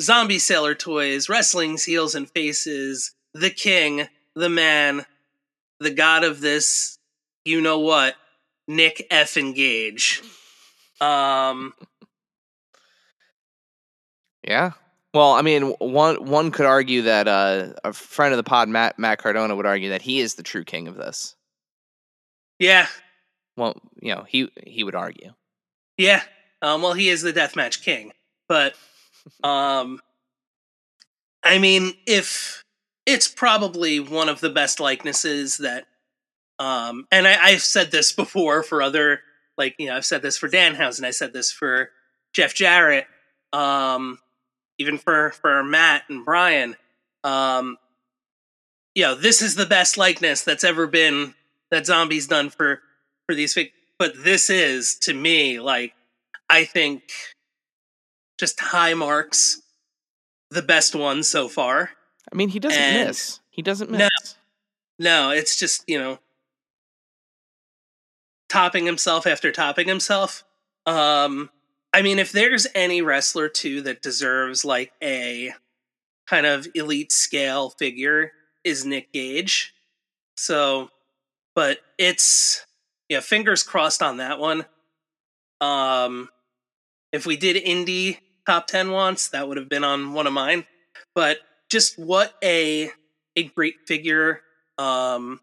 [0.00, 5.04] zombie sailor toys wrestling's heels and faces the king the man
[5.80, 6.98] the god of this
[7.44, 8.14] you know what
[8.68, 10.22] nick f engage
[11.00, 11.72] um
[14.46, 14.72] Yeah.
[15.12, 18.98] Well, I mean, one one could argue that uh, a friend of the pod, Matt
[18.98, 21.34] Matt Cardona, would argue that he is the true king of this.
[22.58, 22.86] yeah
[23.56, 25.32] Well, you know, he he would argue.
[25.98, 26.22] yeah
[26.62, 28.12] um well he is the deathmatch king
[28.48, 28.74] but
[29.44, 30.00] um
[31.42, 32.62] i mean if
[33.06, 35.86] it's probably one of the best likenesses that
[36.58, 39.20] um and I, i've said this before for other
[39.58, 41.90] like you know i've said this for danhausen i said this for
[42.32, 43.06] jeff jarrett
[43.52, 44.18] um
[44.78, 46.76] even for for matt and brian
[47.24, 47.76] um
[48.94, 51.34] you know this is the best likeness that's ever been
[51.70, 52.80] that zombies done for
[53.26, 55.92] for these fig but this is to me like
[56.48, 57.02] i think
[58.38, 59.60] just high marks
[60.50, 61.90] the best one so far
[62.32, 63.38] I mean, he doesn't And- miss.
[63.50, 63.98] He doesn't No.
[63.98, 64.34] miss.
[64.98, 66.18] No, it's just, you know,
[68.48, 70.44] topping himself after topping himself.
[70.86, 71.50] Um
[71.92, 75.54] I mean, if there's any wrestler too that deserves like a
[76.26, 78.32] kind of elite scale figure
[78.64, 79.72] is Nick Gage.
[80.36, 80.90] So,
[81.54, 82.65] but it's
[83.08, 84.66] yeah, fingers crossed on that one.
[85.60, 86.28] Um
[87.12, 90.66] if we did indie top 10 once, that would have been on one of mine.
[91.14, 91.38] But
[91.70, 92.90] just what a
[93.36, 94.40] a great figure
[94.78, 95.40] um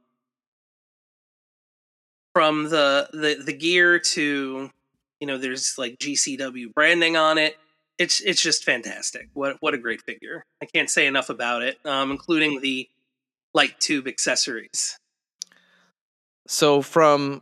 [2.33, 4.69] from the the the gear to
[5.19, 7.57] you know there's like GCW branding on it
[7.99, 11.77] it's it's just fantastic what what a great figure i can't say enough about it
[11.85, 12.89] um including the
[13.53, 14.97] light tube accessories
[16.47, 17.41] So from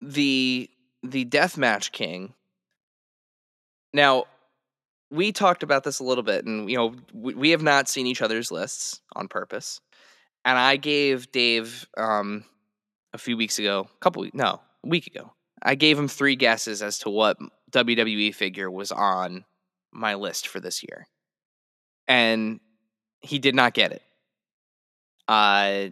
[0.00, 0.70] the
[1.02, 2.34] the deathmatch king.
[3.92, 4.24] Now,
[5.10, 8.06] we talked about this a little bit, and you know we, we have not seen
[8.06, 9.80] each other's lists on purpose.
[10.44, 12.44] And I gave Dave um,
[13.12, 15.32] a few weeks ago, a couple no, a week ago.
[15.62, 17.36] I gave him three guesses as to what
[17.72, 19.44] WWE figure was on
[19.92, 21.06] my list for this year,
[22.06, 22.60] and
[23.20, 24.02] he did not get it.
[25.26, 25.88] Uh,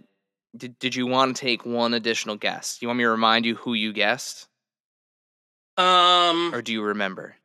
[0.59, 2.79] did did you want to take one additional guess?
[2.79, 4.49] Do you want me to remind you who you guessed,
[5.77, 7.37] um or do you remember?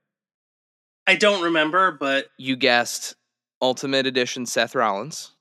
[1.08, 3.16] i don't remember but You guessed
[3.62, 5.32] Ultimate Edition Seth Rollins.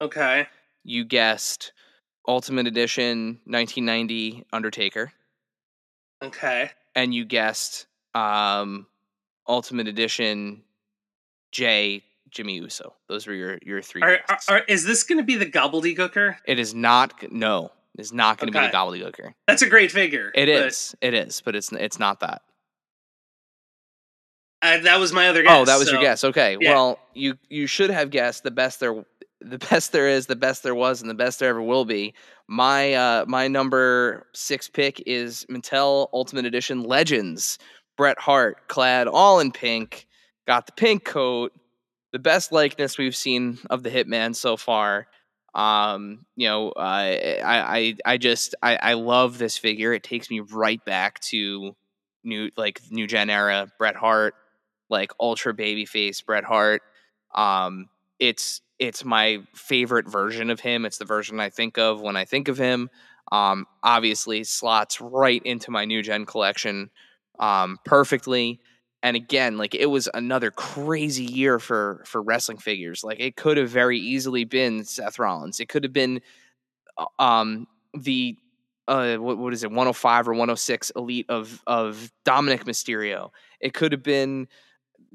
[0.00, 0.48] okay
[0.82, 1.72] You guessed
[2.26, 5.12] Ultimate Edition 1990 Undertaker,
[6.22, 8.86] okay and you guessed um,
[9.48, 10.62] Ultimate Edition
[11.52, 12.02] J
[12.34, 12.94] Jimmy Uso.
[13.08, 14.02] Those were your your three.
[14.02, 17.14] are, are, are, is this going to be the gobbledygooker it is not.
[17.32, 18.70] No, it is not going to be Okay.
[18.70, 19.32] the gobbledygooker.
[19.46, 20.94] that's a great figure It but, is.
[21.00, 22.42] It is, but it's it's not that.
[24.62, 26.24] uh, that was my other guess oh, that was your guess.
[26.24, 26.56] Okay.
[26.60, 26.72] yeah.
[26.72, 29.04] Well, you you should have guessed the best there
[29.40, 32.14] the best there is, the best there was, and the best there ever will be.
[32.48, 37.58] My uh my number six pick is Mattel Ultimate Edition Legends.
[37.96, 40.06] Bret Hart, clad all in pink,
[40.48, 41.52] got the pink coat,
[42.14, 45.08] the best likeness we've seen of the Hitman so far.
[45.52, 49.92] Um, you know, uh, I I I just I, I love this figure.
[49.92, 51.74] It takes me right back to
[52.22, 54.34] new like new gen era Bret Hart
[54.88, 56.82] like ultra babyface Bret Hart.
[57.34, 57.88] Um,
[58.20, 60.84] it's it's my favorite version of him.
[60.84, 62.90] It's the version I think of when I think of him.
[63.32, 66.90] Um, obviously slots right into my new gen collection
[67.40, 68.60] um, perfectly.
[69.04, 73.04] And again, like it was another crazy year for for wrestling figures.
[73.04, 75.60] Like it could have very easily been Seth Rollins.
[75.60, 76.22] It could have been
[76.96, 78.34] uh, um, the
[78.88, 83.28] uh, what, what is it, 105 or 106 elite of of Dominic Mysterio.
[83.60, 84.48] It could have been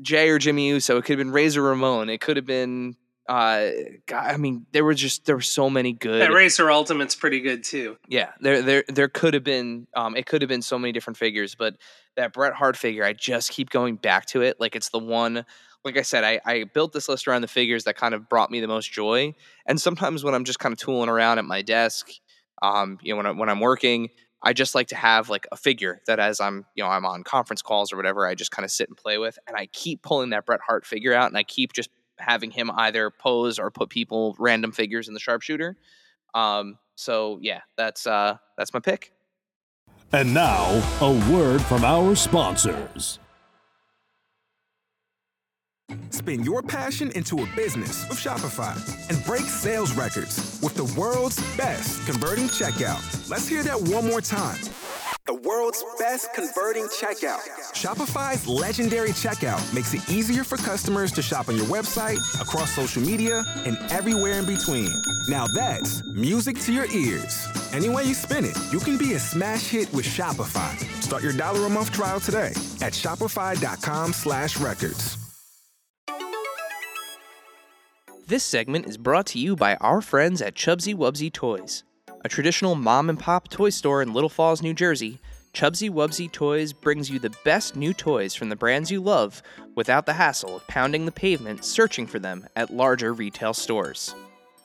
[0.01, 0.97] Jay or Jimmy Uso.
[0.97, 2.09] It could have been Razor Ramon.
[2.09, 2.95] It could have been
[3.29, 3.69] Uh,
[4.07, 6.19] God, I mean, there were just there were so many good.
[6.19, 7.97] That Razor Ultimate's pretty good too.
[8.07, 11.15] Yeah, there there there could have been um it could have been so many different
[11.15, 11.75] figures, but
[12.15, 14.59] that Bret Hart figure, I just keep going back to it.
[14.59, 15.45] Like it's the one
[15.85, 18.51] like I said, I, I built this list around the figures that kind of brought
[18.51, 19.33] me the most joy.
[19.65, 22.09] And sometimes when I'm just kind of tooling around at my desk,
[22.61, 24.09] um, you know, when I, when I'm working,
[24.43, 27.23] I just like to have like a figure that as I'm, you know, I'm on
[27.23, 29.37] conference calls or whatever, I just kind of sit and play with.
[29.47, 32.71] And I keep pulling that Bret Hart figure out and I keep just having him
[32.71, 35.77] either pose or put people random figures in the sharpshooter.
[36.33, 39.11] Um, so yeah, that's uh that's my pick.
[40.11, 40.65] And now,
[41.01, 43.19] a word from our sponsors.
[46.09, 48.75] Spin your passion into a business with Shopify
[49.09, 53.29] and break sales records with the world's best converting checkout.
[53.29, 54.59] Let's hear that one more time.
[55.27, 57.39] The world's best converting checkout.
[57.73, 63.01] Shopify's legendary checkout makes it easier for customers to shop on your website, across social
[63.01, 64.89] media, and everywhere in between.
[65.27, 67.47] Now that's music to your ears.
[67.73, 70.75] Any way you spin it, you can be a smash hit with Shopify.
[71.03, 72.51] Start your dollar a month trial today
[72.81, 75.17] at shopify.com slash records.
[78.25, 81.83] This segment is brought to you by our friends at Chubsy Wubsy Toys.
[82.25, 85.19] A traditional mom and pop toy store in Little Falls, New Jersey,
[85.53, 89.41] Chubsy Wubsy Toys brings you the best new toys from the brands you love
[89.75, 94.13] without the hassle of pounding the pavement searching for them at larger retail stores.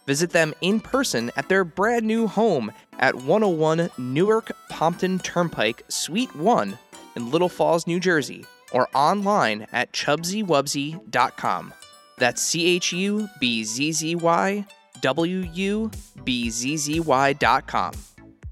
[0.06, 6.34] Visit them in person at their brand new home at 101 Newark Pompton Turnpike, Suite
[6.34, 6.76] 1
[7.14, 11.72] in Little Falls, New Jersey, or online at chubsywubsy.com.
[12.18, 14.66] That's C H U B Z Z Y
[15.04, 15.90] W U
[16.24, 17.92] B Z Z Y dot com.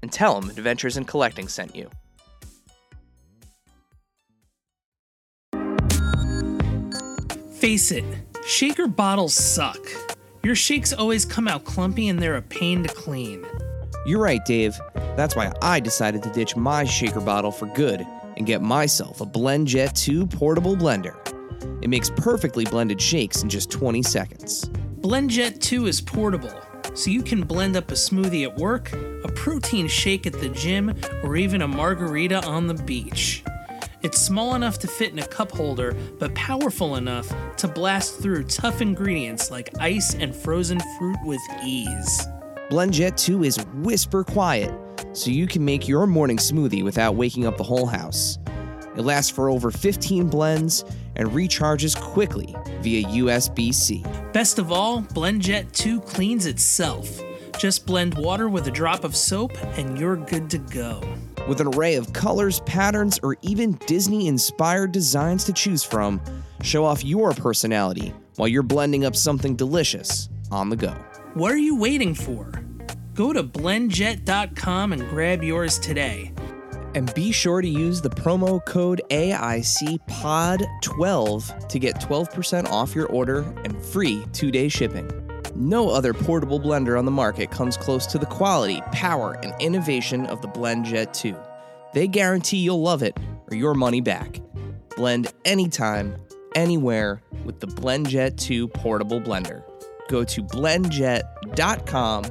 [0.03, 1.89] And tell them Adventures in Collecting sent you.
[7.53, 8.03] Face it,
[8.45, 9.79] shaker bottles suck.
[10.43, 13.43] Your shakes always come out clumpy and they're a pain to clean.
[14.05, 14.79] You're right, Dave.
[15.15, 18.05] That's why I decided to ditch my shaker bottle for good
[18.37, 21.15] and get myself a BlendJet 2 portable blender.
[21.81, 24.69] It makes perfectly blended shakes in just 20 seconds.
[25.03, 26.57] BlendJet 2 is portable,
[26.93, 30.95] so you can blend up a smoothie at work, a protein shake at the gym,
[31.23, 33.43] or even a margarita on the beach.
[34.01, 38.45] It's small enough to fit in a cup holder, but powerful enough to blast through
[38.45, 42.25] tough ingredients like ice and frozen fruit with ease.
[42.71, 44.73] BlendJet 2 is whisper quiet,
[45.11, 48.37] so you can make your morning smoothie without waking up the whole house.
[48.95, 54.03] It lasts for over 15 blends and recharges quickly via USB C.
[54.33, 57.21] Best of all, BlendJet 2 cleans itself.
[57.57, 61.01] Just blend water with a drop of soap and you're good to go.
[61.47, 66.21] With an array of colors, patterns, or even Disney inspired designs to choose from,
[66.61, 70.95] show off your personality while you're blending up something delicious on the go.
[71.33, 72.51] What are you waiting for?
[73.13, 76.32] Go to blendjet.com and grab yours today.
[76.95, 83.39] And be sure to use the promo code AICPOD12 to get 12% off your order
[83.63, 85.09] and free two day shipping.
[85.55, 90.25] No other portable blender on the market comes close to the quality, power, and innovation
[90.27, 91.35] of the BlendJet 2.
[91.93, 93.15] They guarantee you'll love it
[93.49, 94.41] or your money back.
[94.95, 96.15] Blend anytime,
[96.55, 99.63] anywhere with the BlendJet 2 portable blender.
[100.09, 102.25] Go to blendjet.com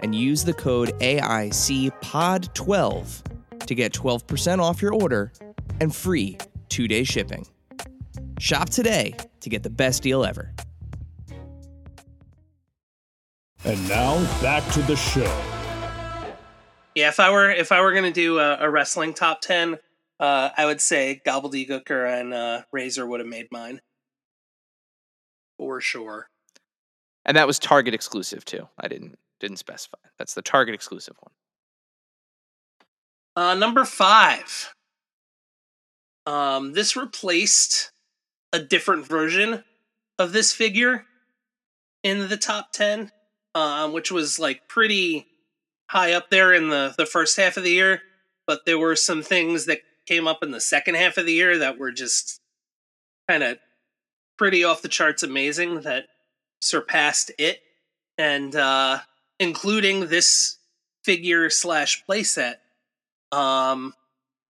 [0.00, 3.35] and use the code AICPOD12
[3.66, 5.32] to get 12% off your order
[5.80, 7.46] and free two day shipping.
[8.38, 10.52] Shop today to get the best deal ever.
[13.64, 15.42] And now back to the show.
[16.94, 19.78] Yeah, if I were if I were gonna do a, a wrestling top ten,
[20.20, 23.80] uh, I would say Gobbledygooker and uh, Razor would have made mine
[25.58, 26.28] for sure.
[27.24, 28.68] And that was Target exclusive too.
[28.78, 29.98] I didn't didn't specify.
[30.18, 31.32] That's the Target exclusive one.
[33.36, 34.72] Uh, number five.
[36.24, 37.92] Um, this replaced
[38.52, 39.62] a different version
[40.18, 41.04] of this figure
[42.02, 43.12] in the top ten,
[43.54, 45.26] um, which was like pretty
[45.90, 48.00] high up there in the the first half of the year.
[48.46, 51.58] But there were some things that came up in the second half of the year
[51.58, 52.40] that were just
[53.28, 53.58] kind of
[54.38, 56.06] pretty off the charts amazing that
[56.60, 57.60] surpassed it,
[58.16, 59.00] and uh,
[59.38, 60.56] including this
[61.04, 62.56] figure slash playset
[63.32, 63.94] um,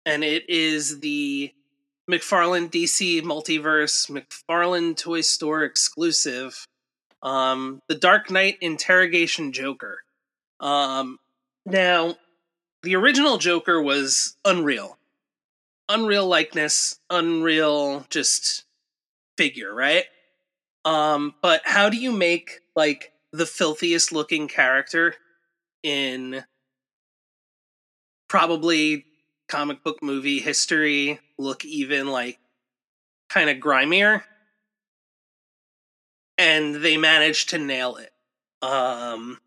[0.06, 1.54] and it is the
[2.10, 6.66] McFarlane DC Multiverse McFarlane Toy Store exclusive.
[7.24, 10.00] Um, the Dark Knight Interrogation Joker.
[10.60, 11.20] Um,
[11.66, 12.16] now,
[12.84, 14.98] the original Joker was unreal,
[15.88, 18.64] unreal likeness, unreal just
[19.38, 20.06] figure, right?
[20.84, 25.16] Um, but how do you make like the filthiest looking character
[25.84, 26.44] in
[28.32, 29.04] probably
[29.50, 32.40] comic book movie history look even like
[33.30, 34.24] kind of grimier
[36.38, 38.14] and they managed to nail it
[38.66, 39.38] um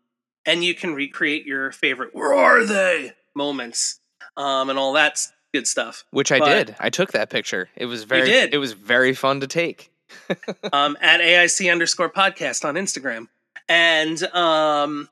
[0.45, 3.99] and you can recreate your favorite where are they moments
[4.37, 5.19] um and all that
[5.51, 6.75] good stuff Which I But- did.
[6.79, 7.69] I took that picture.
[7.75, 8.53] It was very did.
[8.53, 9.89] it was very fun to take.
[10.73, 13.29] um, at AIC underscore podcast on Instagram.
[13.67, 15.09] And um,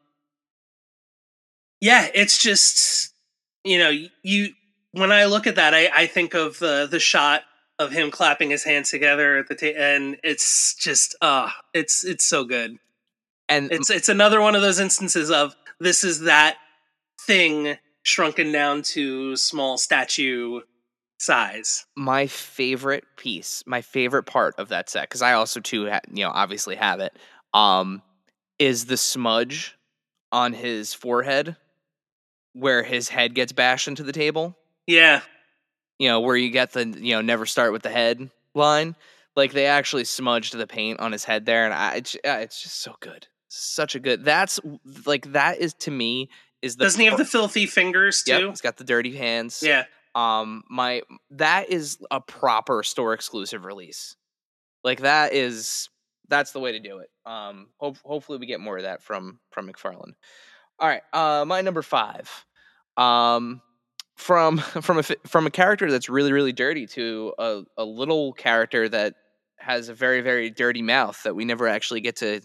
[1.81, 3.12] yeah, it's just
[3.63, 3.91] you know
[4.23, 4.49] you
[4.91, 7.43] when I look at that, I, I think of the the shot
[7.79, 12.23] of him clapping his hands together at the ta- and it's just uh it's it's
[12.25, 12.77] so good.
[13.49, 16.57] And It's it's another one of those instances of this is that
[17.21, 20.61] thing shrunken down to small statue
[21.17, 21.85] size.
[21.95, 26.23] my favorite piece, my favorite part of that set, because I also too, ha- you
[26.23, 27.17] know, obviously have it,
[27.53, 28.01] um,
[28.59, 29.75] is the smudge
[30.31, 31.55] on his forehead,
[32.53, 34.55] where his head gets bashed into the table.
[34.87, 35.21] Yeah,
[35.99, 38.95] You know, where you get the you know never start with the head line.
[39.35, 42.81] Like they actually smudged the paint on his head there, and I, it's, it's just
[42.81, 44.23] so good, such a good.
[44.23, 44.59] That's
[45.05, 46.29] like that is to me
[46.61, 48.49] is the doesn't he have the filthy fingers Yep, too?
[48.49, 49.63] he's got the dirty hands.
[49.65, 49.85] Yeah.
[50.15, 51.01] um my
[51.31, 54.15] that is a proper store exclusive release
[54.83, 55.89] like that is
[56.29, 59.39] that's the way to do it um hope, hopefully we get more of that from
[59.51, 60.13] from McFarlane
[60.79, 62.45] all right uh my number five
[62.97, 63.61] um
[64.15, 68.87] from from a from a character that's really really dirty to a, a little character
[68.89, 69.15] that
[69.57, 72.41] has a very very dirty mouth that we never actually get to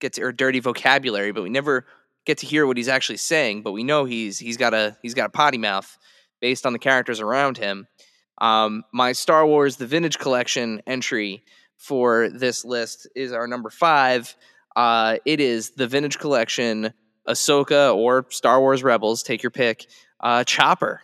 [0.00, 1.84] get to or dirty vocabulary but we never
[2.26, 5.14] get to hear what he's actually saying but we know he's he's got a he's
[5.14, 5.98] got a potty mouth
[6.40, 7.86] based on the characters around him.
[8.38, 11.44] Um, my Star Wars The Vintage Collection entry
[11.76, 14.34] for this list is our number five.
[14.74, 16.92] Uh, it is the Vintage Collection
[17.30, 19.86] Ahsoka or Star Wars Rebels, take your pick,
[20.20, 21.00] uh, Chopper.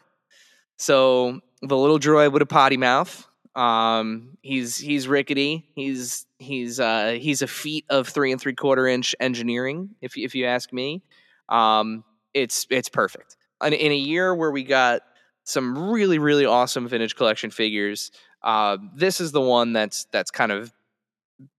[0.76, 3.26] So the little droid with a potty mouth.
[3.54, 5.66] Um, he's he's rickety.
[5.74, 10.34] He's he's uh, he's a feat of three and three quarter inch engineering, if if
[10.34, 11.02] you ask me.
[11.48, 12.04] Um,
[12.34, 13.36] it's it's perfect.
[13.64, 15.02] In, in a year where we got
[15.44, 18.10] some really really awesome vintage collection figures,
[18.42, 20.72] uh, this is the one that's that's kind of.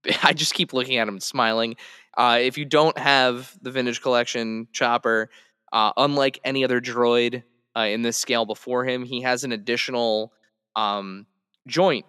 [0.23, 1.75] I just keep looking at him and smiling.
[2.17, 5.29] Uh, if you don't have the vintage collection chopper,
[5.71, 7.43] uh, unlike any other droid
[7.77, 10.33] uh, in this scale before him, he has an additional
[10.75, 11.27] um,
[11.67, 12.05] joint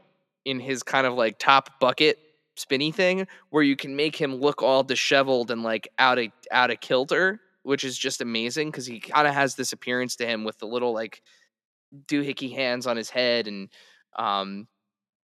[0.47, 2.19] in his kind of like top bucket
[2.57, 6.71] spinny thing where you can make him look all disheveled and like out of out
[6.71, 10.43] of kilter, which is just amazing because he kind of has this appearance to him
[10.43, 11.23] with the little like
[12.07, 13.69] doohickey hands on his head and
[14.19, 14.67] um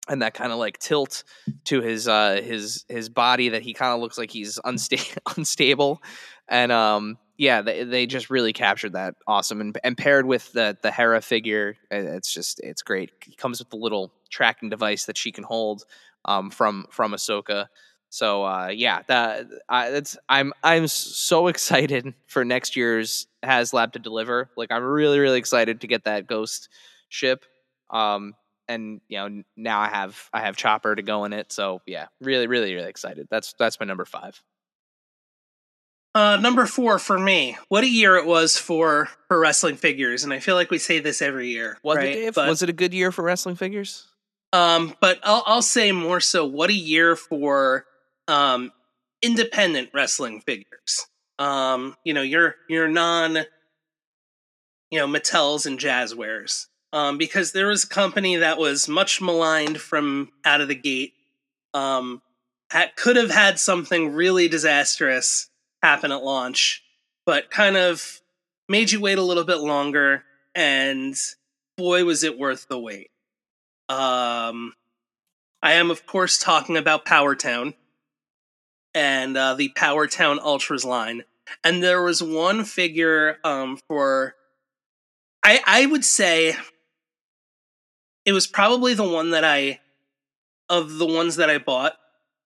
[0.09, 1.23] and that kind of like tilt
[1.65, 6.01] to his uh his his body that he kind of looks like he's unsta- unstable.
[6.47, 10.77] And um yeah they, they just really captured that awesome and, and paired with the
[10.81, 13.11] the hera figure it's just it's great.
[13.23, 15.83] He comes with the little tracking device that she can hold
[16.25, 17.67] um from from ahsoka.
[18.09, 23.99] So uh yeah that I, that's i'm i'm so excited for next year's haslab to
[23.99, 24.49] deliver.
[24.57, 26.67] Like i'm really really excited to get that ghost
[27.07, 27.45] ship.
[27.89, 28.33] Um
[28.67, 32.07] and you know now i have i have chopper to go in it so yeah
[32.21, 34.41] really really really excited that's that's my number five
[36.15, 37.57] Uh, number four for me.
[37.69, 40.99] What a year it was for for wrestling figures, and I feel like we say
[40.99, 42.09] this every year, was right?
[42.09, 42.35] it Dave?
[42.35, 44.05] But, was it a good year for wrestling figures
[44.53, 46.45] um, but I'll I'll say more so.
[46.45, 47.85] What a year for
[48.27, 48.71] um
[49.23, 51.07] independent wrestling figures.
[51.39, 53.37] Um, you know, your your non,
[54.91, 56.67] you know, Mattels and Jazwares.
[56.93, 61.13] Um, because there was a company that was much maligned from out of the gate.
[61.73, 62.21] Um,
[62.95, 65.49] could have had something really disastrous
[65.81, 66.83] happen at launch,
[67.25, 68.21] but kind of
[68.69, 70.23] made you wait a little bit longer,
[70.55, 71.15] and
[71.77, 73.09] boy, was it worth the wait.
[73.89, 74.73] Um,
[75.61, 77.73] I am, of course, talking about Power Town
[78.93, 81.23] and uh, the Power Town Ultras line.
[81.63, 84.35] And there was one figure um, for,
[85.43, 86.55] I I would say,
[88.25, 89.79] it was probably the one that I,
[90.69, 91.97] of the ones that I bought,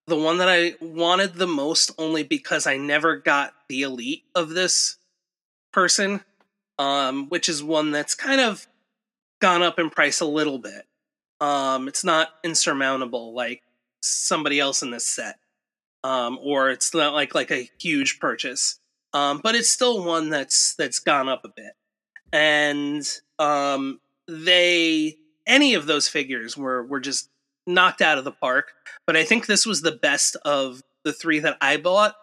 [0.07, 4.49] the one that I wanted the most, only because I never got the elite of
[4.49, 4.97] this
[5.71, 6.21] person,
[6.79, 8.67] um, which is one that's kind of
[9.39, 10.85] gone up in price a little bit.
[11.39, 13.61] Um, it's not insurmountable like
[14.01, 15.37] somebody else in this set,
[16.03, 18.79] um, or it's not like like a huge purchase.
[19.13, 21.73] Um, but it's still one that's that's gone up a bit,
[22.31, 23.07] and
[23.39, 25.17] um, they
[25.47, 27.29] any of those figures were were just
[27.67, 28.73] knocked out of the park.
[29.07, 32.15] But I think this was the best of the three that I bought.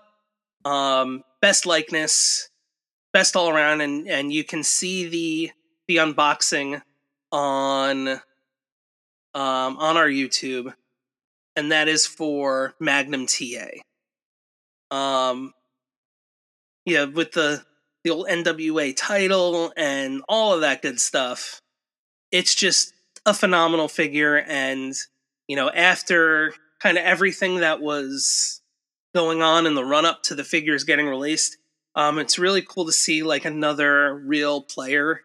[0.65, 2.49] um, best likeness,
[3.13, 5.53] best all around, and and you can see the
[5.89, 6.83] the unboxing
[7.33, 8.09] on
[9.35, 10.73] um, on our YouTube,
[11.57, 13.69] and that is for Magnum TA.
[14.91, 15.53] Um,
[16.85, 17.65] yeah, with the
[18.05, 21.61] the old NWA title and all of that good stuff.
[22.33, 22.94] It's just
[23.27, 24.95] a phenomenal figure, and
[25.49, 28.61] you know, after kind of everything that was
[29.15, 31.57] going on in the run up to the figures getting released,
[31.95, 35.21] um, it's really cool to see like another real player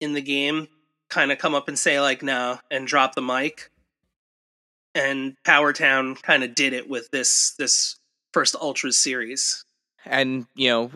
[0.00, 0.68] in the game
[1.08, 3.70] kind of come up and say like no and drop the mic.
[4.94, 7.96] And Power Town kind of did it with this this
[8.32, 9.64] first Ultras series.
[10.04, 10.90] And you know,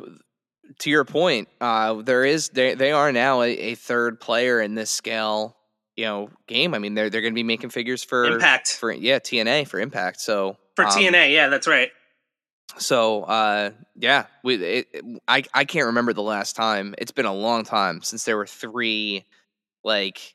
[0.78, 4.74] to your point, uh, there is they they are now a, a third player in
[4.74, 5.56] this scale,
[5.96, 6.74] you know, game.
[6.74, 9.78] I mean, they're they're going to be making figures for Impact for yeah TNA for
[9.80, 10.20] Impact.
[10.20, 11.90] So for um, TNA, yeah, that's right.
[12.78, 16.94] So uh, yeah, we it, it- I I can't remember the last time.
[16.98, 19.24] It's been a long time since there were three
[19.84, 20.34] like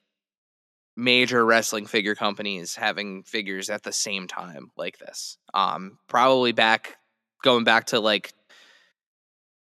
[0.95, 5.37] major wrestling figure companies having figures at the same time like this.
[5.53, 6.97] Um, probably back
[7.43, 8.33] going back to like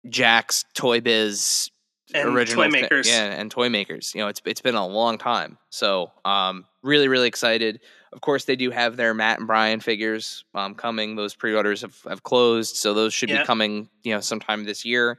[0.07, 1.69] Jakks Toy Biz
[2.13, 3.07] And original toy makers.
[3.07, 4.13] yeah, and toy makers.
[4.15, 5.57] You know, it's it's been a long time.
[5.69, 7.79] So, um, really, really excited.
[8.13, 11.15] Of course, they do have their Matt and Brian figures um, coming.
[11.15, 13.39] Those pre-orders have, have closed, so those should Yeah.
[13.41, 13.89] be coming.
[14.03, 15.17] You know, sometime this year.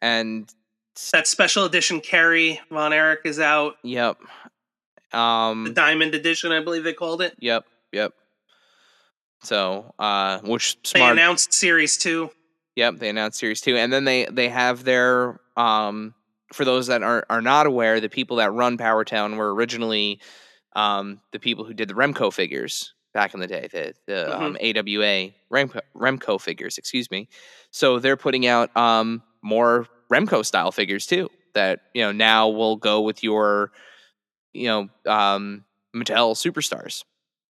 [0.00, 0.48] And
[1.12, 3.76] That special edition Kerry Von Erich is out.
[3.82, 4.16] yep,
[5.12, 7.34] Um, The Diamond Edition, I believe they called it.
[7.38, 8.12] yep, yep.
[9.42, 11.12] So, uh, which They smart?
[11.12, 12.30] announced Series Two.
[12.76, 16.14] Yep, they announced series two, and then they they have their um
[16.52, 20.20] for those that are are not aware, the people that run Power Town were originally
[20.76, 24.56] um the people who did the Remco figures back in the day, the the um,
[24.60, 27.28] AWA Remco, Remco figures, excuse me.
[27.70, 32.76] So they're putting out um more Remco style figures too that you know now will
[32.76, 33.72] go with your
[34.52, 37.04] you know um Mattel superstars.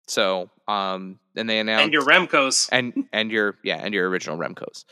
[0.08, 4.38] So um and they announced and your Remcos and and your yeah and your original
[4.38, 4.86] Remcos.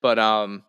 [0.00, 0.64] But um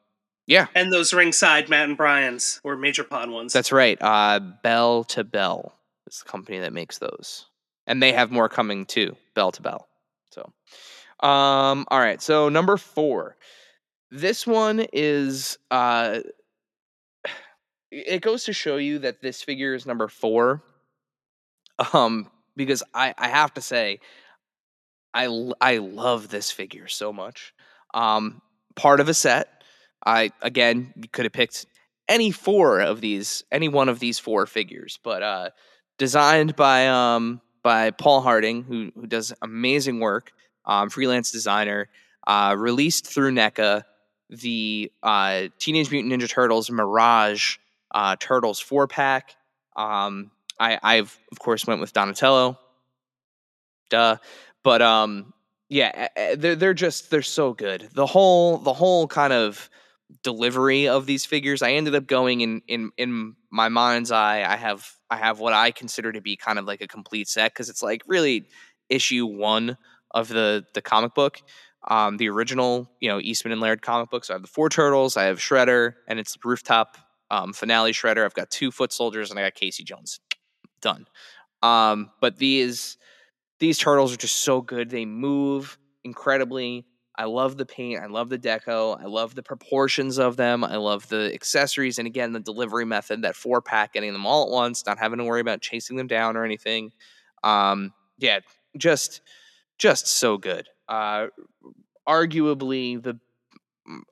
[0.47, 3.53] yeah, and those ringside Matt and Brian's or Major Pod ones.
[3.53, 3.97] that's right.
[4.01, 5.73] Uh Bell to Bell
[6.07, 7.45] is the company that makes those.
[7.85, 9.87] And they have more coming too, Bell to Bell.
[10.31, 10.41] So
[11.25, 13.35] um all right, so number 4.
[14.11, 16.19] This one is uh
[17.91, 20.61] it goes to show you that this figure is number 4
[21.93, 23.99] um because I I have to say
[25.13, 27.53] I, I love this figure so much.
[27.93, 28.41] Um,
[28.75, 29.62] part of a set.
[30.05, 31.65] I again could have picked
[32.07, 35.49] any four of these, any one of these four figures, but uh,
[35.97, 40.31] designed by um by Paul Harding, who who does amazing work,
[40.65, 41.89] um, freelance designer,
[42.27, 43.83] uh, released through NECA
[44.29, 47.57] the uh, Teenage Mutant Ninja Turtles Mirage
[47.93, 49.35] uh, Turtles four pack.
[49.75, 52.59] Um, I I've of course went with Donatello.
[53.89, 54.17] Duh,
[54.63, 55.33] but um,
[55.69, 57.89] yeah, eh, eh, they're they're just they're so good.
[57.93, 59.69] The whole the whole kind of
[60.21, 61.61] delivery of these figures.
[61.61, 64.43] I ended up going in in in my mind's eye.
[64.43, 67.53] I have I have what I consider to be kind of like a complete set
[67.53, 68.47] because it's like really
[68.89, 69.77] issue one
[70.11, 71.41] of the the comic book.
[71.85, 74.29] Um, the original, you know, Eastman and Laird comic books.
[74.29, 75.17] I have the four turtles.
[75.17, 76.97] I have Shredder, and it's rooftop
[77.29, 78.23] um, finale Shredder.
[78.23, 80.19] I've got two foot soldiers, and I got Casey Jones.
[80.81, 81.07] Done.
[81.61, 82.97] Um, but these
[83.59, 84.89] these turtles are just so good.
[84.89, 86.85] They move incredibly.
[87.15, 88.01] I love the paint.
[88.01, 88.99] I love the deco.
[88.99, 90.63] I love the proportions of them.
[90.63, 91.99] I love the accessories.
[91.99, 95.19] And again, the delivery method, that four pack, getting them all at once, not having
[95.19, 96.91] to worry about chasing them down or anything.
[97.43, 98.39] Um, yeah,
[98.77, 99.21] just,
[99.77, 100.67] just so good.
[100.87, 101.27] Uh,
[102.07, 103.19] arguably the,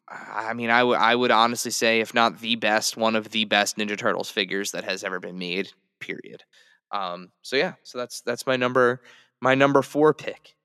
[0.08, 3.46] I mean, I would, I would honestly say, if not the best, one of the
[3.46, 5.72] best Ninja Turtles figures that has ever been made.
[6.00, 6.44] Period.
[6.92, 9.02] Um, so yeah, so that's that's my number,
[9.40, 10.56] my number four pick.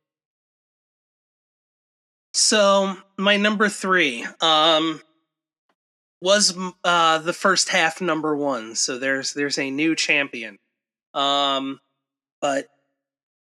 [2.37, 5.01] So my number three um,
[6.21, 8.75] was uh, the first half number one.
[8.75, 10.59] So there's there's a new champion,
[11.15, 11.81] um,
[12.43, 12.67] but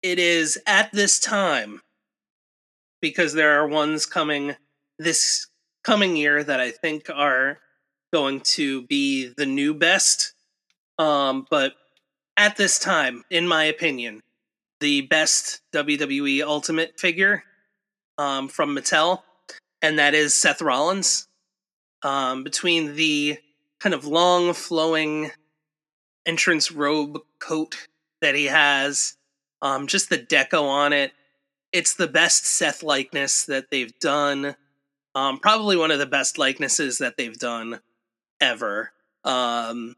[0.01, 1.81] it is at this time
[3.01, 4.55] because there are ones coming
[4.97, 5.47] this
[5.83, 7.59] coming year that I think are
[8.13, 10.33] going to be the new best.
[10.97, 11.73] Um, but
[12.37, 14.21] at this time, in my opinion,
[14.79, 17.43] the best WWE Ultimate figure
[18.17, 19.21] um, from Mattel,
[19.81, 21.27] and that is Seth Rollins.
[22.03, 23.37] Um, between the
[23.79, 25.31] kind of long flowing
[26.25, 27.87] entrance robe coat
[28.21, 29.17] that he has,
[29.61, 31.11] um, just the deco on it,
[31.71, 34.55] it's the best Seth likeness that they've done.
[35.13, 37.79] Um, probably one of the best likenesses that they've done
[38.39, 38.91] ever.
[39.23, 39.95] Um,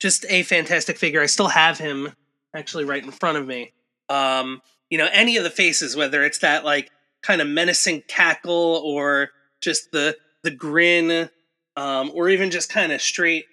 [0.00, 1.22] just a fantastic figure.
[1.22, 2.12] I still have him
[2.54, 3.72] actually right in front of me.
[4.08, 4.62] Um,
[4.92, 6.90] you know, any of the faces, whether it's that like
[7.22, 9.30] kind of menacing cackle or
[9.62, 11.30] just the the grin,
[11.76, 13.46] um, or even just kind of straight,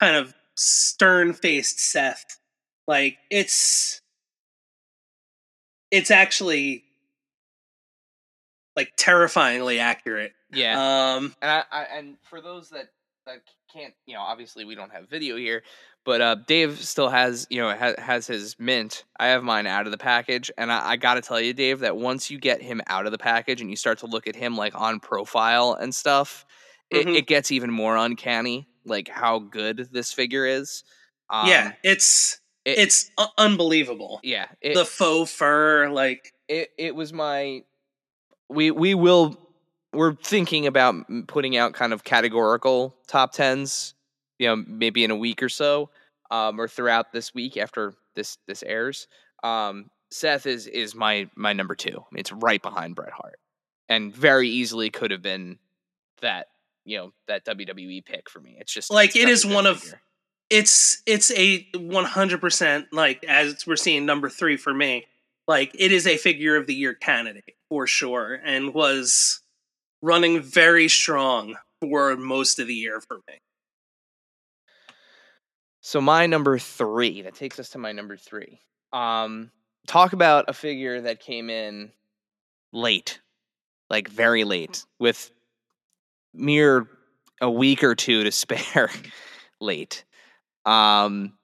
[0.00, 2.38] kind of stern faced Seth.
[2.86, 4.02] Like it's
[5.90, 6.84] it's actually
[8.76, 10.34] like terrifyingly accurate.
[10.52, 11.14] Yeah.
[11.14, 12.90] Um, and I, I and for those that
[13.24, 13.38] that
[13.72, 15.62] can't, you know, obviously we don't have video here,
[16.04, 19.04] but uh, Dave still has, you know, has, has his mint.
[19.18, 21.80] I have mine out of the package, and I, I got to tell you, Dave,
[21.80, 24.36] that once you get him out of the package and you start to look at
[24.36, 26.44] him like on profile and stuff,
[26.90, 27.16] it, Mhm.
[27.16, 30.84] it gets even more uncanny, like how good this figure is.
[31.30, 34.20] Um, yeah, it's it- it's unbelievable.
[34.22, 34.46] yeah.
[34.60, 37.62] It, the faux fur, like it it was my
[38.48, 39.38] we we will
[39.92, 40.94] we're thinking about
[41.28, 43.93] putting out kind of categorical top tens
[44.38, 45.90] you know maybe in a week or so
[46.30, 49.06] um or throughout this week after this this airs
[49.42, 53.38] um seth is is my my number two I mean, it's right behind bret hart
[53.88, 55.58] and very easily could have been
[56.20, 56.46] that
[56.84, 59.94] you know that wwe pick for me it's just Like, it's it is one of-
[60.50, 65.06] it's it's a 100% like as we're seeing number 3 for me.
[65.48, 69.40] Like it is a figure of the year candidate for sure and was
[70.02, 73.40] running very strong for most of the year for me.
[75.86, 78.58] So my number three, that takes us to my number three.
[78.94, 79.50] Um,
[79.86, 81.92] talk about a figure that came in
[82.72, 83.20] late,
[83.90, 85.30] like very late, with
[86.32, 86.88] mere
[87.42, 88.88] a week or two to spare.
[89.60, 90.06] late.
[90.64, 91.34] Um,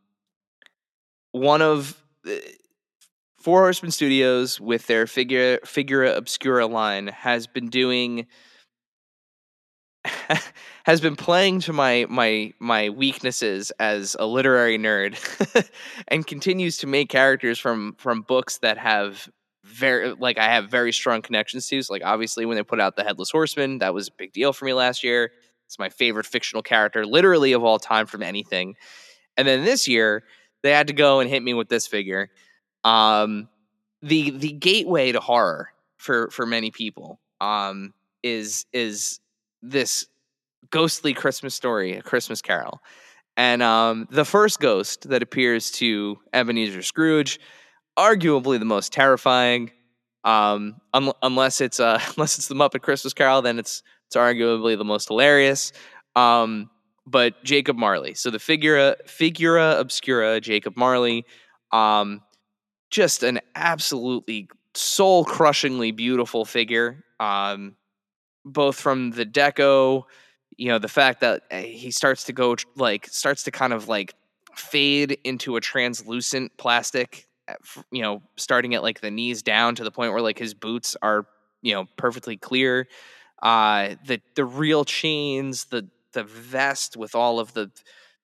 [1.32, 2.42] one of the-
[3.42, 8.26] Four Horsemen Studios with their figure Figura Obscura line has been doing
[10.84, 15.18] has been playing to my my my weaknesses as a literary nerd
[16.08, 19.28] and continues to make characters from from books that have
[19.64, 21.82] very like I have very strong connections to.
[21.82, 24.52] So like obviously when they put out the Headless Horseman, that was a big deal
[24.52, 25.32] for me last year.
[25.66, 28.76] It's my favorite fictional character literally of all time from anything.
[29.36, 30.24] And then this year
[30.62, 32.30] they had to go and hit me with this figure.
[32.84, 33.48] Um
[34.02, 37.92] the the gateway to horror for for many people um
[38.22, 39.20] is is
[39.62, 40.06] this
[40.70, 42.80] ghostly Christmas story, a Christmas Carol.
[43.36, 47.40] And um, the first ghost that appears to Ebenezer Scrooge,
[47.98, 49.70] arguably the most terrifying.
[50.24, 54.76] Um, un- unless it's uh, unless it's the Muppet Christmas Carol, then it's it's arguably
[54.76, 55.72] the most hilarious.
[56.16, 56.70] Um,
[57.06, 61.24] but Jacob Marley, so the figura figura obscura Jacob Marley,
[61.72, 62.22] um,
[62.90, 67.04] just an absolutely soul crushingly beautiful figure.
[67.18, 67.76] Um,
[68.44, 70.04] both from the deco,
[70.56, 73.88] you know, the fact that uh, he starts to go like starts to kind of
[73.88, 74.14] like
[74.56, 77.26] fade into a translucent plastic,
[77.90, 80.96] you know, starting at like the knees down to the point where like his boots
[81.02, 81.26] are,
[81.62, 82.88] you know, perfectly clear.
[83.42, 87.70] Uh, the the real chains, the the vest with all of the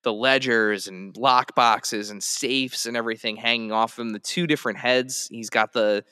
[0.03, 4.11] the ledgers and lock boxes and safes and everything hanging off him.
[4.11, 5.27] The two different heads.
[5.31, 6.05] He's got the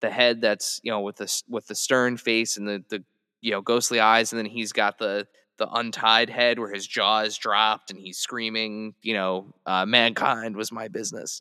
[0.00, 3.04] the head that's you know with the with the stern face and the the
[3.40, 5.26] you know ghostly eyes, and then he's got the
[5.58, 8.94] the untied head where his jaw is dropped and he's screaming.
[9.02, 11.40] You know, uh, mankind was my business.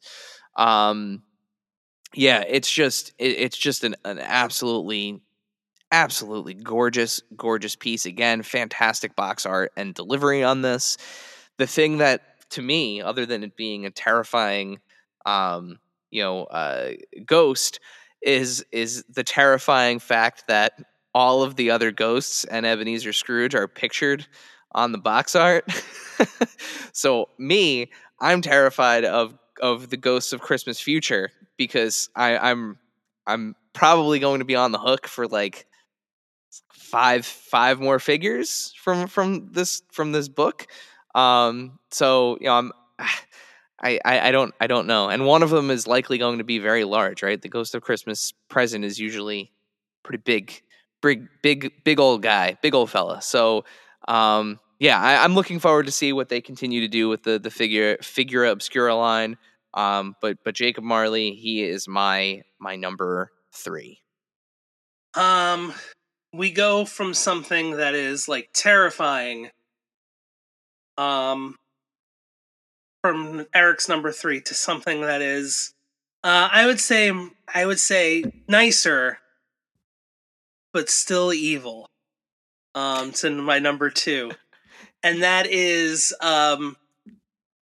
[0.56, 1.24] Um,
[2.14, 5.22] yeah, it's just it, it's just an an absolutely
[5.91, 10.98] absolutely gorgeous gorgeous piece again fantastic box art and delivery on this
[11.58, 14.80] the thing that to me other than it being a terrifying
[15.26, 15.80] um
[16.12, 16.91] you know uh
[17.26, 17.80] ghost
[18.22, 20.74] is is the terrifying fact that
[21.18, 24.28] all of the other ghosts and Ebenezer Scrooge are pictured
[24.74, 25.65] on the box art.
[26.93, 27.89] so me,
[28.20, 32.78] I'm terrified of of the ghosts of Christmas future because I, I'm
[33.26, 35.65] I'm probably going to be on the hook for like
[36.72, 40.68] five five more figures from from this from this book.
[41.15, 42.72] Um, so you know I'm.
[43.80, 46.43] I, I, I don't I don't know, and one of them is likely going to
[46.43, 47.39] be very large, right?
[47.39, 49.51] The Ghost of Christmas present is usually
[50.01, 50.63] pretty big,
[51.02, 53.22] big, big, big old guy, big old fella.
[53.22, 53.66] So,
[54.08, 57.39] um, yeah, I, I'm looking forward to see what they continue to do with the
[57.39, 59.38] the figure figura obscura line.
[59.74, 64.00] Um, but but Jacob Marley, he is my my number three.
[65.16, 65.74] Um,
[66.34, 69.50] we go from something that is like terrifying.
[70.98, 71.56] Um,
[73.02, 75.74] from Erik's number three to something that is,
[76.24, 77.12] uh, I would say,
[77.54, 79.20] I would say nicer,
[80.78, 81.89] but still evil.
[82.75, 84.30] Um, to my number two,
[85.01, 86.78] and that is um,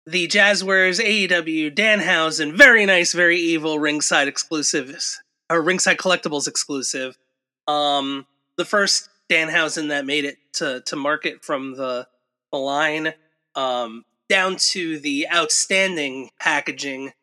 [0.06, 7.18] the Jazwares AEW Danhausen, very nice, very evil ringside exclusives or ringside collectibles exclusive.
[7.66, 8.24] Um,
[8.56, 12.06] the first Danhausen that made it to to market from the
[12.52, 13.14] the line,
[13.56, 17.14] um, down to the outstanding packaging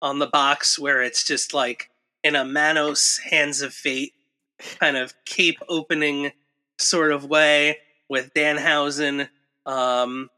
[0.00, 1.90] on the box, where it's just like
[2.24, 4.14] in a Manos Hands of Fate
[4.80, 6.32] kind of cape opening
[6.78, 9.28] sort of way with Danhausen.
[9.66, 10.30] Um,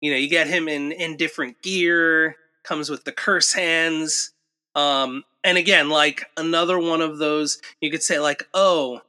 [0.00, 4.32] you know, you get him in in different gear, comes with the curse hands.
[4.74, 9.02] Um, and again, like another one of those, you could say like, oh,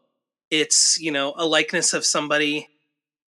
[0.52, 2.70] it's you know a likeness of somebody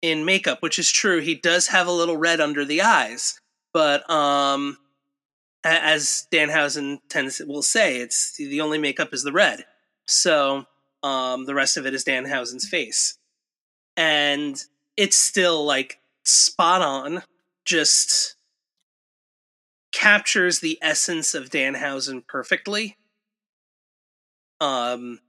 [0.02, 1.20] in makeup, which is true.
[1.20, 3.40] He does have a little red under the eyes,
[3.72, 4.78] but um,
[5.64, 9.64] as Danhausen tends will say, it's the only makeup is the red.
[10.06, 10.66] So
[11.02, 13.18] um, the rest of it is Danhausen's face,
[13.96, 14.62] and
[14.96, 17.22] it's still like spot on.
[17.64, 18.36] Just
[19.92, 22.96] captures the essence of Danhausen perfectly.
[24.60, 25.20] Um,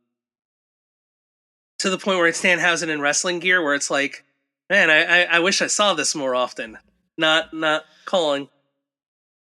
[1.80, 4.24] to the point where it's Danhausen in wrestling gear, where it's like,
[4.70, 6.78] man, I, I, I wish I saw this more often.
[7.18, 8.50] Not not calling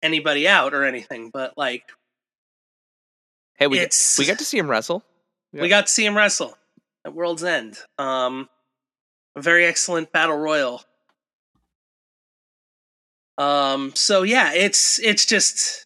[0.01, 1.83] anybody out or anything, but like,
[3.55, 5.03] Hey, we It's- we got to see him wrestle.
[5.53, 6.57] We got to see him wrestle
[7.05, 7.77] at World's End.
[7.97, 8.49] Um,
[9.35, 10.83] a very excellent battle royal.
[13.37, 15.85] Um, so yeah, it's it's just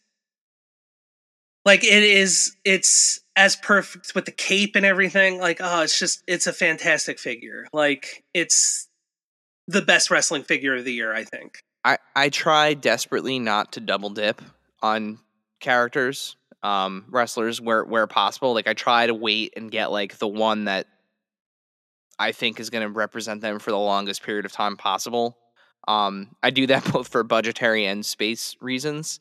[1.65, 2.55] like it is.
[2.63, 5.39] It's as perfect with the cape and everything.
[5.39, 7.67] Like, oh, it's just it's a fantastic figure.
[7.73, 8.87] Like, it's
[9.67, 11.59] the best wrestling figure of the year, I think.
[11.83, 14.41] I I try desperately not to double dip
[14.81, 15.19] on
[15.59, 18.53] characters, um, wrestlers where where possible.
[18.53, 20.87] Like I try to wait and get like the one that
[22.19, 25.37] I think is going to represent them for the longest period of time possible.
[25.87, 29.19] Um, I do that both for budgetary and space reasons.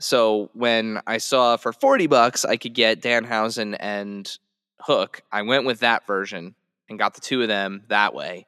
[0.00, 4.38] So when I saw for forty bucks I could get Danhausen and
[4.80, 6.54] Hook, I went with that version
[6.88, 8.46] and got the two of them that way.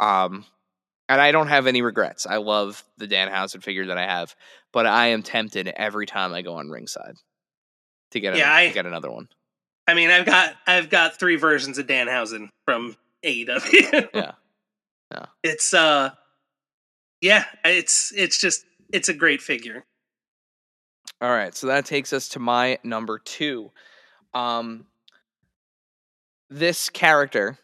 [0.00, 0.44] Um,
[1.08, 2.26] and I don't have any regrets.
[2.26, 4.34] I love the Danhausen figure that I have,
[4.72, 7.14] but I am tempted every time I go on ringside
[8.12, 9.28] to get Yeah, a, I- to get another one.
[9.88, 14.08] I mean, I've got I've got three versions of Danhausen from AEW.
[14.12, 14.32] Yeah,
[15.12, 15.26] yeah.
[15.44, 16.10] It's uh
[17.20, 19.84] yeah, it's it's just it's a great figure.
[21.20, 23.70] All right, so that takes us to my number two.
[24.34, 24.86] Um,
[26.50, 27.56] this character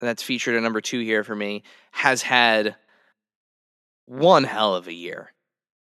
[0.00, 1.62] that's featured at number two here for me
[1.92, 2.74] has had
[4.06, 5.32] one hell of a year.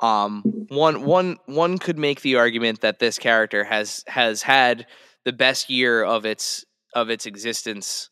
[0.01, 4.87] Um, one one one could make the argument that this character has has had
[5.25, 8.11] the best year of its of its existence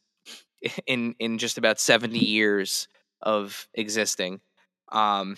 [0.87, 2.89] in in just about seventy years
[3.21, 4.41] of existing.
[4.93, 5.37] Um,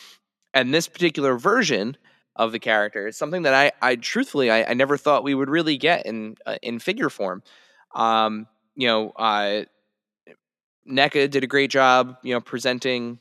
[0.55, 1.97] and this particular version
[2.37, 5.49] of the character is something that I, I truthfully, I, I never thought we would
[5.49, 7.43] really get in uh, in figure form.
[7.95, 9.65] Um, you know, uh,
[10.89, 13.19] NECA did a great job, you know, presenting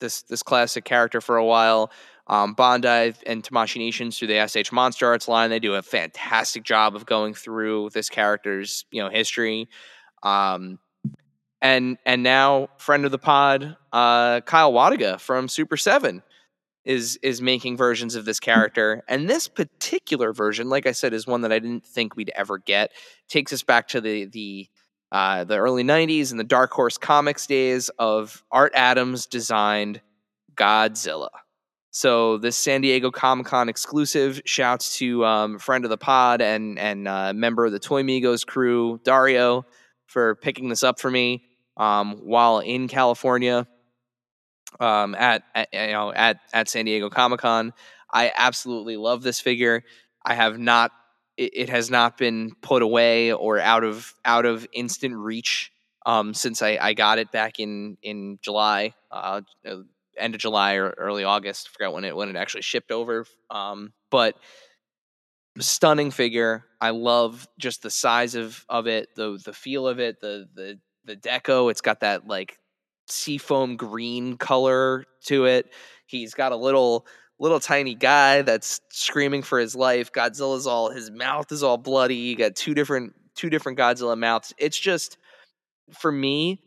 [0.00, 1.90] this this classic character for a while.
[2.28, 6.62] Um, Bandai and Tamashii Nations through the SH Monster Arts line, they do a fantastic
[6.62, 9.68] job of going through this character's you know history.
[10.22, 10.78] Um,
[11.60, 16.22] and and now friend of the pod, uh, Kyle Wadiga from Super Seven
[16.84, 19.02] is is making versions of this character.
[19.08, 22.58] And this particular version like i said is one that i didn't think we'd ever
[22.58, 22.92] get.
[23.28, 24.68] Takes us back to the the
[25.12, 30.00] uh, the early 90s and the dark horse comics days of art adams designed
[30.54, 31.28] godzilla
[31.92, 37.06] so this san diego comic-con exclusive shouts to um, friend of the pod and and
[37.06, 39.64] uh, member of the toy migos crew dario
[40.06, 41.44] for picking this up for me
[41.76, 43.68] um, while in california
[44.80, 47.72] um, at, at you know at at San Diego Comic Con.
[48.12, 49.84] I absolutely love this figure.
[50.24, 50.92] I have not.
[51.38, 55.72] It, has not been put away or out of out of instant reach
[56.04, 59.40] um, since I, I got it back in in July, uh,
[60.16, 61.68] end of July or early August.
[61.68, 63.26] I forgot when it when it actually shipped over.
[63.50, 64.36] Um, but
[65.58, 66.64] stunning figure.
[66.80, 70.78] I love just the size of of it, the the feel of it, the the
[71.04, 71.70] the deco.
[71.70, 72.58] It's got that like
[73.08, 75.72] seafoam green color to it.
[76.06, 77.06] He's got a little
[77.38, 80.12] little tiny guy that's screaming for his life.
[80.12, 82.16] Godzilla's all his mouth is all bloody.
[82.16, 84.52] You got two different two different Godzilla mouths.
[84.58, 85.18] It's just
[85.92, 86.62] for me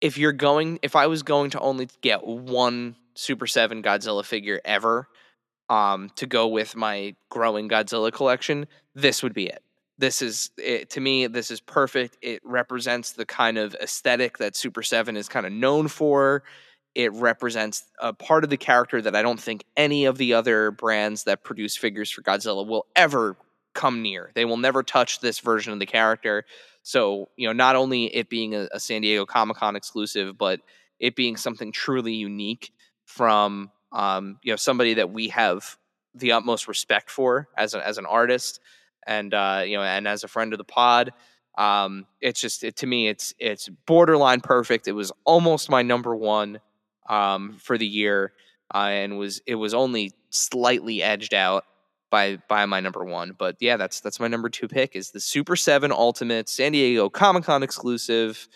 [0.00, 4.60] if you're going if I was going to only get one Super 7 Godzilla figure
[4.64, 5.08] ever
[5.68, 9.62] um to go with my growing Godzilla collection, this would be it.
[9.98, 12.16] this is it, to me this is perfect.
[12.22, 16.42] It represents the kind of aesthetic that super 7 is kind of known for.
[16.94, 20.72] It represents a part of the character that i don't think any of the other
[20.72, 23.36] brands that produce figures for godzilla will ever
[23.74, 24.30] come near.
[24.34, 26.44] They will never touch this version of the character
[26.82, 30.60] so you know not only it being a, a san diego comic-con exclusive but
[30.98, 32.72] it being something truly unique
[33.04, 35.76] from um, you know somebody that we have
[36.14, 38.60] the utmost respect for as a, as an artist
[39.06, 41.12] and uh, you know and as a friend of the pod.
[41.58, 44.86] Um, it's just it, to me it's it's borderline perfect.
[44.86, 46.60] It was almost my number one
[47.08, 48.32] um, for the year
[48.72, 51.64] uh, and was it was only slightly edged out
[52.10, 55.20] by by my number one but yeah that's that's my number two pick is the
[55.20, 58.48] super 7 ultimate san diego comic-con exclusive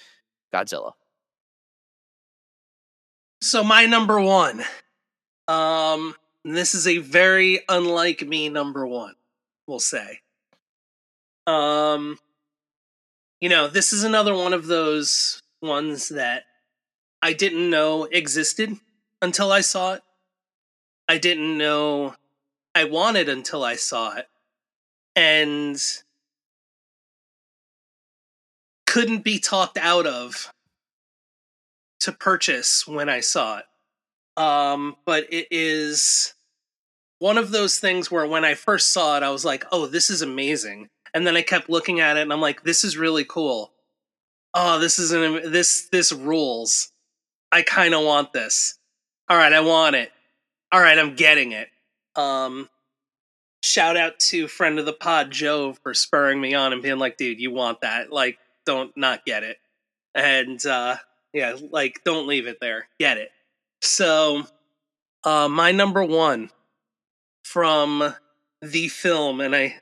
[0.53, 0.93] godzilla
[3.41, 4.65] So my number one.
[5.49, 9.15] Um this is a very unlike me number one,
[9.67, 10.21] we'll say.
[11.47, 12.19] Um
[13.41, 16.45] you know, this is another one of those ones that
[17.21, 18.79] I didn't know existed
[19.21, 20.03] until I saw it.
[21.07, 22.15] I didn't know
[22.75, 24.27] I wanted until I saw it.
[25.17, 25.81] And
[28.87, 30.53] couldn't be talked out of
[32.01, 33.65] to purchase when I saw it.
[34.37, 36.35] Um, but it is
[37.19, 40.11] one of those things where when I first saw it, I was like, oh, this
[40.11, 40.89] is amazing.
[41.13, 43.73] And then I kept looking at it and I'm like, this is really cool.
[44.53, 46.93] Oh, this is an this this rules.
[47.51, 48.79] I kind of want this.
[49.29, 50.13] All right, I want it.
[50.71, 51.69] All right, I'm getting it.
[52.17, 52.69] Um
[53.63, 57.17] shout out to friend of the pod Joe for spurring me on and being like,
[57.17, 58.13] dude, you want that.
[58.13, 59.59] Like don't not get it.
[60.15, 60.97] And uh
[61.33, 62.89] yeah, like don't leave it there.
[62.99, 63.31] Get it.
[63.83, 64.45] So,
[65.25, 66.51] uh, my number one
[67.43, 68.15] from
[68.63, 69.77] the film, and I,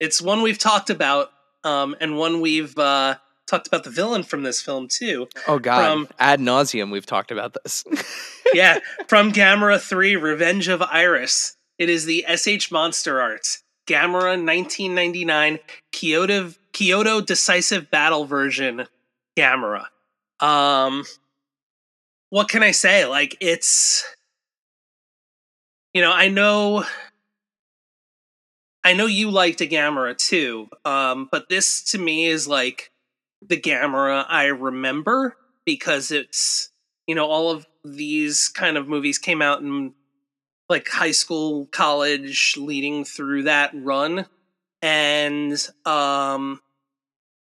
[0.00, 1.30] it's one we've talked about,
[1.64, 3.16] um, and one we've uh,
[3.46, 5.28] talked about the villain from this film too.
[5.48, 7.84] oh god From- ad nauseum we've talked about this
[8.54, 11.56] yeah, from Gamera 3 Revenge of Iris.
[11.82, 15.58] It is the SH Monster Arts Gamera 1999
[15.90, 18.86] Kyoto Kyoto Decisive Battle version
[19.36, 19.86] Gamera.
[20.38, 21.02] Um
[22.30, 23.04] what can I say?
[23.06, 24.04] Like it's
[25.92, 26.84] you know, I know
[28.84, 30.68] I know you liked a Gamera too.
[30.84, 32.92] Um but this to me is like
[33.44, 36.70] the Gamera I remember because it's
[37.08, 39.94] you know all of these kind of movies came out in
[40.72, 44.26] like high school, college, leading through that run,
[44.80, 46.60] and um,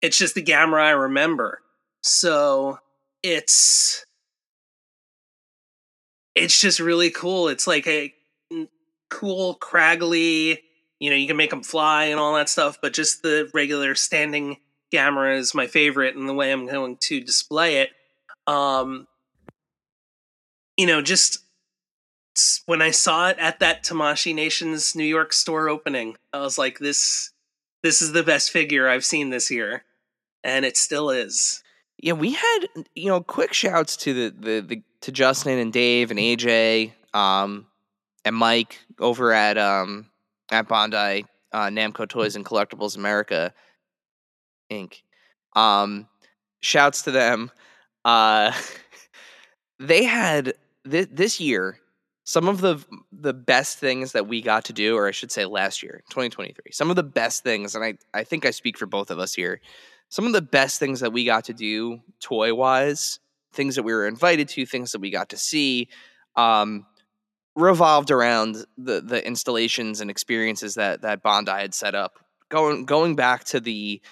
[0.00, 1.60] it's just the Gamera I remember.
[2.02, 2.78] So
[3.22, 4.06] it's
[6.34, 7.48] it's just really cool.
[7.48, 8.14] It's like a
[9.10, 10.58] cool, craggly.
[11.00, 13.94] You know, you can make them fly and all that stuff, but just the regular
[13.94, 14.56] standing
[14.92, 17.90] Gamera is my favorite, and the way I'm going to display it.
[18.46, 19.06] Um,
[20.76, 21.40] you know, just
[22.66, 26.78] when I saw it at that Tamashii Nations New York store opening, I was like,
[26.78, 27.32] this
[27.82, 29.84] this is the best figure I've seen this year.
[30.44, 31.62] And it still is.
[31.98, 32.60] Yeah, we had
[32.94, 37.66] you know quick shouts to the the, the to Justin and Dave and AJ um
[38.24, 40.10] and Mike over at um
[40.50, 43.52] at Bandai uh, Namco Toys and Collectibles America
[44.70, 45.02] Inc.
[45.56, 46.08] Um,
[46.60, 47.50] shouts to them.
[48.04, 48.52] Uh,
[49.80, 50.54] they had
[50.88, 51.78] th- this year
[52.28, 55.46] some of the the best things that we got to do, or I should say
[55.46, 56.72] last year, 2023.
[56.72, 59.32] Some of the best things, and I I think I speak for both of us
[59.32, 59.62] here.
[60.10, 63.18] Some of the best things that we got to do toy wise,
[63.54, 65.88] things that we were invited to, things that we got to see,
[66.36, 66.84] um,
[67.56, 72.18] revolved around the the installations and experiences that that Bandai had set up.
[72.50, 74.02] Going going back to the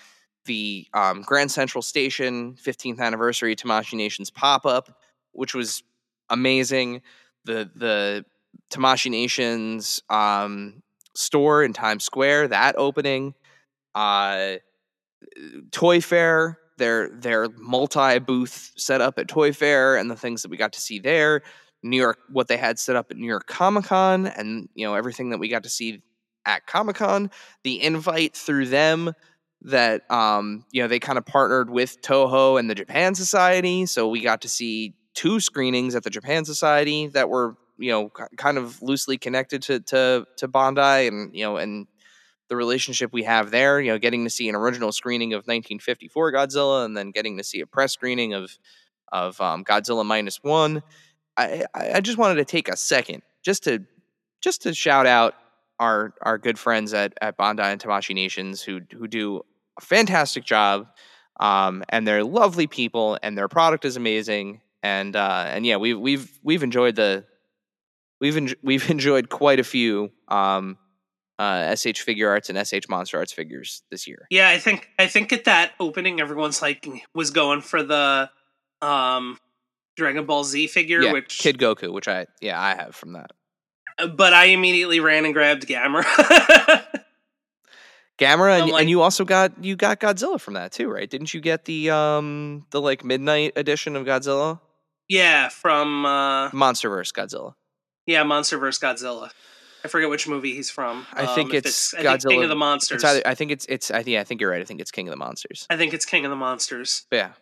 [0.46, 5.02] the um, Grand Central Station 15th anniversary Tamashii Nations pop up,
[5.32, 5.82] which was
[6.30, 7.02] amazing.
[7.46, 8.24] The the
[8.70, 10.82] Tamashii Nations um,
[11.14, 13.34] store in Times Square that opening,
[13.94, 14.56] uh,
[15.70, 20.56] Toy Fair, their their multi booth setup at Toy Fair, and the things that we
[20.56, 21.42] got to see there.
[21.82, 24.94] New York, what they had set up at New York Comic Con, and you know
[24.94, 26.02] everything that we got to see
[26.44, 27.30] at Comic Con.
[27.64, 29.12] The invite through them
[29.62, 34.08] that um you know they kind of partnered with Toho and the Japan Society, so
[34.08, 38.58] we got to see two screenings at the Japan Society that were you know kind
[38.58, 41.88] of loosely connected to to to Bandai and you know and
[42.48, 43.80] the relationship we have there.
[43.80, 47.44] You know, getting to see an original screening of 1954 Godzilla and then getting to
[47.44, 48.56] see a press screening of
[49.10, 50.82] of um, Godzilla minus one.
[51.36, 53.84] I I just wanted to take a second just to
[54.40, 55.34] just to shout out
[55.80, 59.42] our our good friends at at Bandai and Tamashii Nations who who do
[59.78, 60.86] a fantastic job.
[61.38, 64.62] Um, and they're lovely people, and their product is amazing.
[64.86, 67.24] And uh, and yeah, we've we've we've enjoyed the
[68.20, 70.78] we've en- we've enjoyed quite a few um,
[71.38, 74.26] uh, SH Figuarts and SH Monster Arts figures this year.
[74.30, 78.30] Yeah, I think I think at that opening, everyone's like was going for the
[78.80, 79.38] um
[79.96, 83.32] Dragon Ball Z figure, yeah, which Kid Goku, which I yeah I have from that.
[84.16, 86.04] but I immediately ran and grabbed Gamera.
[88.18, 91.08] Gamera, and, like- and you also got you got Godzilla from that too, right?
[91.10, 94.60] Didn't you get the um the like midnight edition of Godzilla,
[95.08, 97.54] yeah, from uh MonsterVerse Godzilla?
[98.06, 99.30] yeah, MonsterVerse Godzilla.
[99.84, 101.06] I forget which movie he's from.
[101.12, 102.96] I think Um, if it's I think King of the Monsters.
[102.96, 104.60] It's either I think it's it's I think I think you're right.
[104.60, 105.66] I think it's King of the Monsters.
[105.70, 107.06] I think it's King of the Monsters.
[107.10, 107.32] But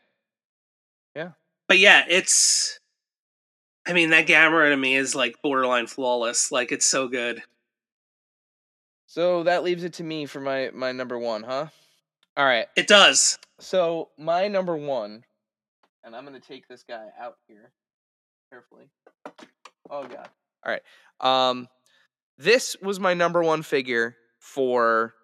[1.14, 1.30] yeah,
[1.68, 2.78] But yeah, it's.
[3.86, 6.50] I mean, that Gamera to me is like borderline flawless.
[6.52, 7.42] Like it's so good.
[9.06, 11.68] so that leaves it to me for my my number one, huh?
[12.36, 12.66] All right.
[12.76, 13.38] It does.
[13.60, 15.24] So my number one,
[16.04, 17.72] and I'm gonna take this guy out here
[18.50, 18.90] carefully.
[19.90, 20.28] Oh god.
[20.64, 20.82] All right.
[21.20, 21.68] Um,
[22.38, 25.14] this was my number one figure for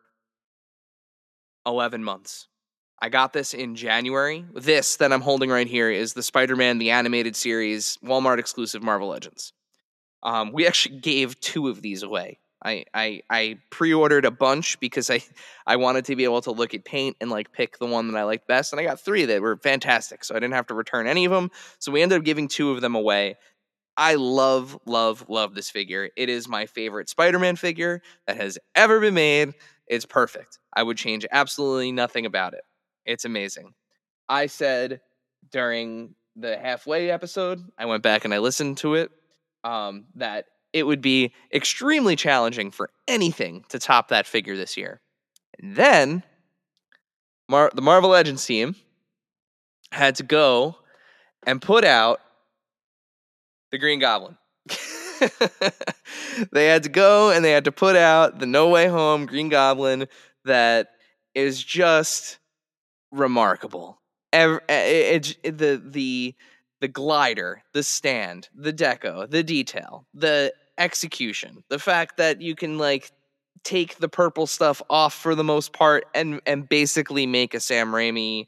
[1.66, 2.48] eleven months.
[3.02, 4.44] I got this in January.
[4.54, 9.08] This that I'm holding right here is the Spider-Man the animated series Walmart exclusive Marvel
[9.08, 9.52] Legends.
[10.22, 12.38] Um, we actually gave two of these away.
[12.62, 15.22] I, I I pre-ordered a bunch because I
[15.66, 18.18] I wanted to be able to look at paint and like pick the one that
[18.18, 20.24] I liked best, and I got three that were fantastic.
[20.24, 21.50] So I didn't have to return any of them.
[21.78, 23.36] So we ended up giving two of them away.
[23.96, 26.08] I love, love, love this figure.
[26.16, 29.52] It is my favorite Spider-Man figure that has ever been made.
[29.86, 30.58] It's perfect.
[30.72, 32.62] I would change absolutely nothing about it.
[33.04, 33.74] It's amazing.
[34.28, 35.00] I said
[35.50, 39.10] during the halfway episode, I went back and I listened to it,
[39.64, 45.00] um, that it would be extremely challenging for anything to top that figure this year.
[45.58, 46.22] And then
[47.48, 48.76] Mar- the Marvel Legends team
[49.92, 50.76] had to go
[51.46, 52.20] and put out
[53.72, 54.36] the Green Goblin.
[56.52, 59.48] they had to go and they had to put out the No Way Home Green
[59.48, 60.06] Goblin
[60.44, 60.90] that
[61.34, 62.38] is just
[63.10, 64.00] remarkable.
[64.32, 66.34] Ev- it, it, the the
[66.80, 72.78] the glider, the stand, the deco, the detail, the execution, the fact that you can
[72.78, 73.12] like
[73.62, 77.88] take the purple stuff off for the most part and and basically make a Sam
[77.92, 78.46] Raimi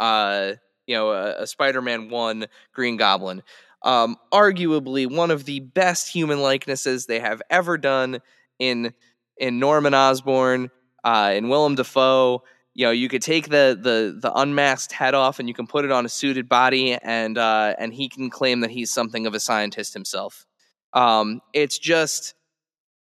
[0.00, 0.54] uh
[0.86, 3.42] you know a, a Spider-Man 1 Green Goblin.
[3.82, 8.20] Um arguably one of the best human likenesses they have ever done
[8.58, 8.94] in
[9.36, 10.70] in Norman Osborn,
[11.04, 12.42] uh in Willem Dafoe.
[12.76, 15.84] You know, you could take the the the unmasked head off and you can put
[15.84, 19.34] it on a suited body and uh and he can claim that he's something of
[19.34, 20.46] a scientist himself.
[20.94, 22.34] Um it's just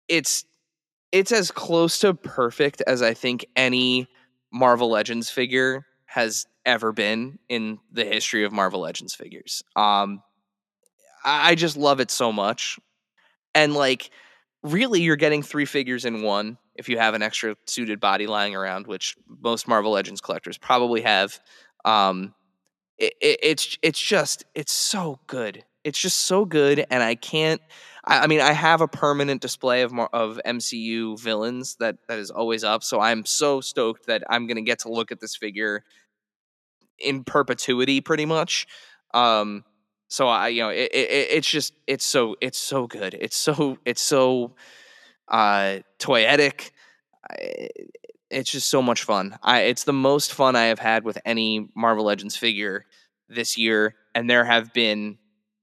[0.08, 0.46] it's
[1.12, 4.08] it's as close to perfect as I think any
[4.52, 9.64] Marvel Legends figure has ever been in the history of Marvel Legends figures.
[9.76, 10.22] Um,
[11.24, 12.80] I just love it so much,
[13.54, 14.10] and like,
[14.64, 18.56] really, you're getting three figures in one if you have an extra suited body lying
[18.56, 21.40] around, which most Marvel Legends collectors probably have.
[21.84, 22.34] Um,
[22.98, 25.64] it, it, it's it's just it's so good.
[25.88, 27.62] It's just so good, and I can't.
[28.06, 32.20] I, I mean, I have a permanent display of Mar- of MCU villains that that
[32.20, 32.84] is always up.
[32.84, 35.84] So I'm so stoked that I'm gonna get to look at this figure
[37.00, 38.68] in perpetuity, pretty much.
[39.14, 39.64] Um,
[40.10, 43.14] so I, you know, it, it, it's just it's so it's so good.
[43.20, 44.56] It's so it's so
[45.30, 46.72] uh toyetic.
[47.30, 47.70] I-
[48.32, 49.38] It's just so much fun.
[49.44, 52.86] I it's the most fun I have had with any Marvel Legends figure
[53.30, 55.18] this year, and there have been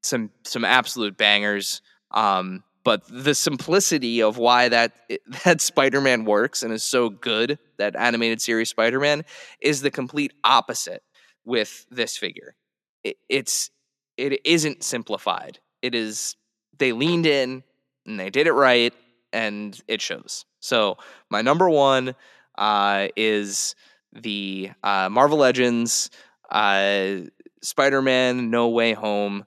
[0.04, 1.80] some some absolute bangers.
[2.10, 4.92] Um, but the simplicity of why that
[5.44, 9.24] that Spider-Man works and is so good, that animated series Spider-Man,
[9.60, 11.02] is the complete opposite
[11.44, 12.54] with this figure.
[13.02, 13.70] It, it's
[14.16, 15.58] it isn't simplified.
[15.82, 16.36] It is
[16.78, 17.62] they leaned in
[18.06, 18.92] and they did it right,
[19.32, 20.44] and it shows.
[20.60, 20.98] So
[21.30, 22.14] my number one
[22.56, 23.74] uh, is
[24.12, 26.10] the uh, Marvel Legends
[26.50, 27.16] uh,
[27.62, 29.44] Spider-Man No Way Home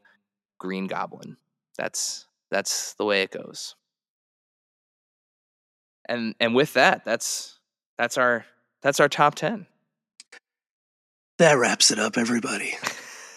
[0.59, 1.37] Green Goblin.
[1.77, 3.75] That's that's the way it goes.
[6.07, 7.59] And and with that, that's
[7.97, 8.45] that's our
[8.81, 9.67] that's our top 10.
[11.39, 12.73] That wraps it up, everybody.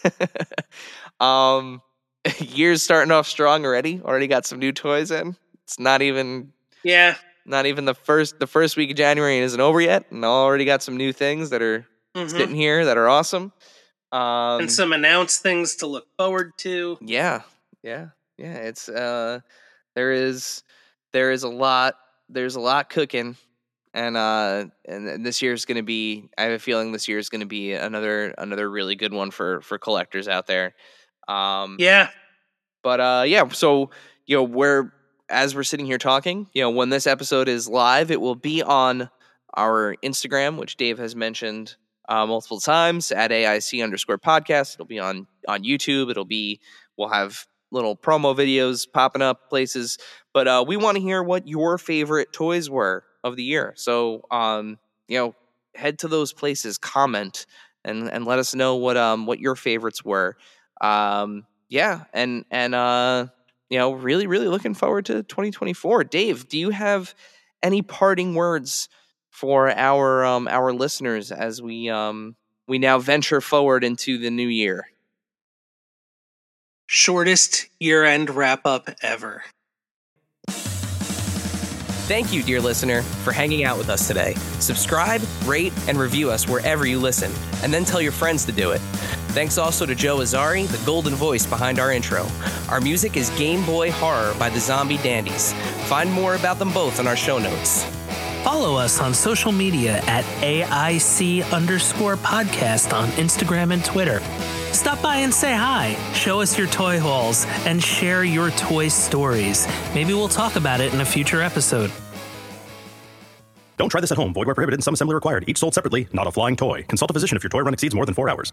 [1.20, 1.82] um
[2.38, 4.00] year's starting off strong already.
[4.04, 5.36] Already got some new toys in.
[5.64, 6.52] It's not even
[6.82, 7.16] Yeah.
[7.46, 10.64] not even the first the first week of January isn't over yet, and I already
[10.64, 12.30] got some new things that are mhm.
[12.30, 13.52] sitting here that are awesome.
[14.12, 16.98] Um, and some announced things to look forward to.
[17.00, 17.42] yeah,
[17.82, 18.54] yeah, yeah.
[18.54, 19.40] It's uh,
[19.94, 20.62] there is
[21.12, 21.94] there is a lot
[22.28, 23.36] there's a lot cooking,
[23.94, 26.28] and uh, and this year's going to be.
[26.36, 29.30] I have a feeling this year is going to be another another really good one
[29.30, 30.74] for for collectors out there.
[31.28, 32.10] Um, Yeah.
[32.82, 33.90] but uh, yeah, so
[34.26, 34.92] you know, we're
[35.28, 38.62] as we're sitting here talking, you know, when this episode is live, it will be
[38.62, 39.08] on
[39.54, 41.76] our Instagram, which Dave has mentioned
[42.10, 44.74] uh, multiple times at AIC underscore podcast.
[44.74, 46.10] It'll be on on YouTube.
[46.10, 46.60] It'll be
[46.98, 49.96] we'll have little promo videos popping up places.
[50.34, 53.72] But uh, we want to hear what your favorite toys were of the year.
[53.76, 55.34] So um, you know,
[55.74, 57.46] head to those places, comment,
[57.84, 60.36] and and let us know what um what your favorites were.
[60.80, 63.28] Um, yeah, and and uh,
[63.70, 66.04] you know, really, really looking forward to 2024.
[66.04, 67.14] Dave, do you have
[67.62, 68.88] any parting words
[69.30, 72.36] for our um our listeners as we um
[72.68, 74.88] we now venture forward into the new year?
[76.86, 79.44] Shortest year end wrap up ever.
[82.10, 84.34] Thank you, dear listener, for hanging out with us today.
[84.58, 87.30] Subscribe, rate, and review us wherever you listen,
[87.62, 88.80] and then tell your friends to do it.
[89.30, 92.26] Thanks also to Joe Azzari, the golden voice behind our intro.
[92.68, 95.52] Our music is Game Boy Horror by the Zombie Dandies.
[95.86, 97.86] Find more about them both on our show notes.
[98.42, 104.20] Follow us on social media at AIC underscore podcast on Instagram and Twitter.
[104.72, 109.68] Stop by and say hi, show us your toy hauls, and share your toy stories.
[109.94, 111.90] Maybe we'll talk about it in a future episode.
[113.76, 114.32] Don't try this at home.
[114.32, 115.44] Void where prohibited and some assembly required.
[115.46, 116.82] Each sold separately, not a flying toy.
[116.84, 118.52] Consult a physician if your toy run exceeds more than four hours.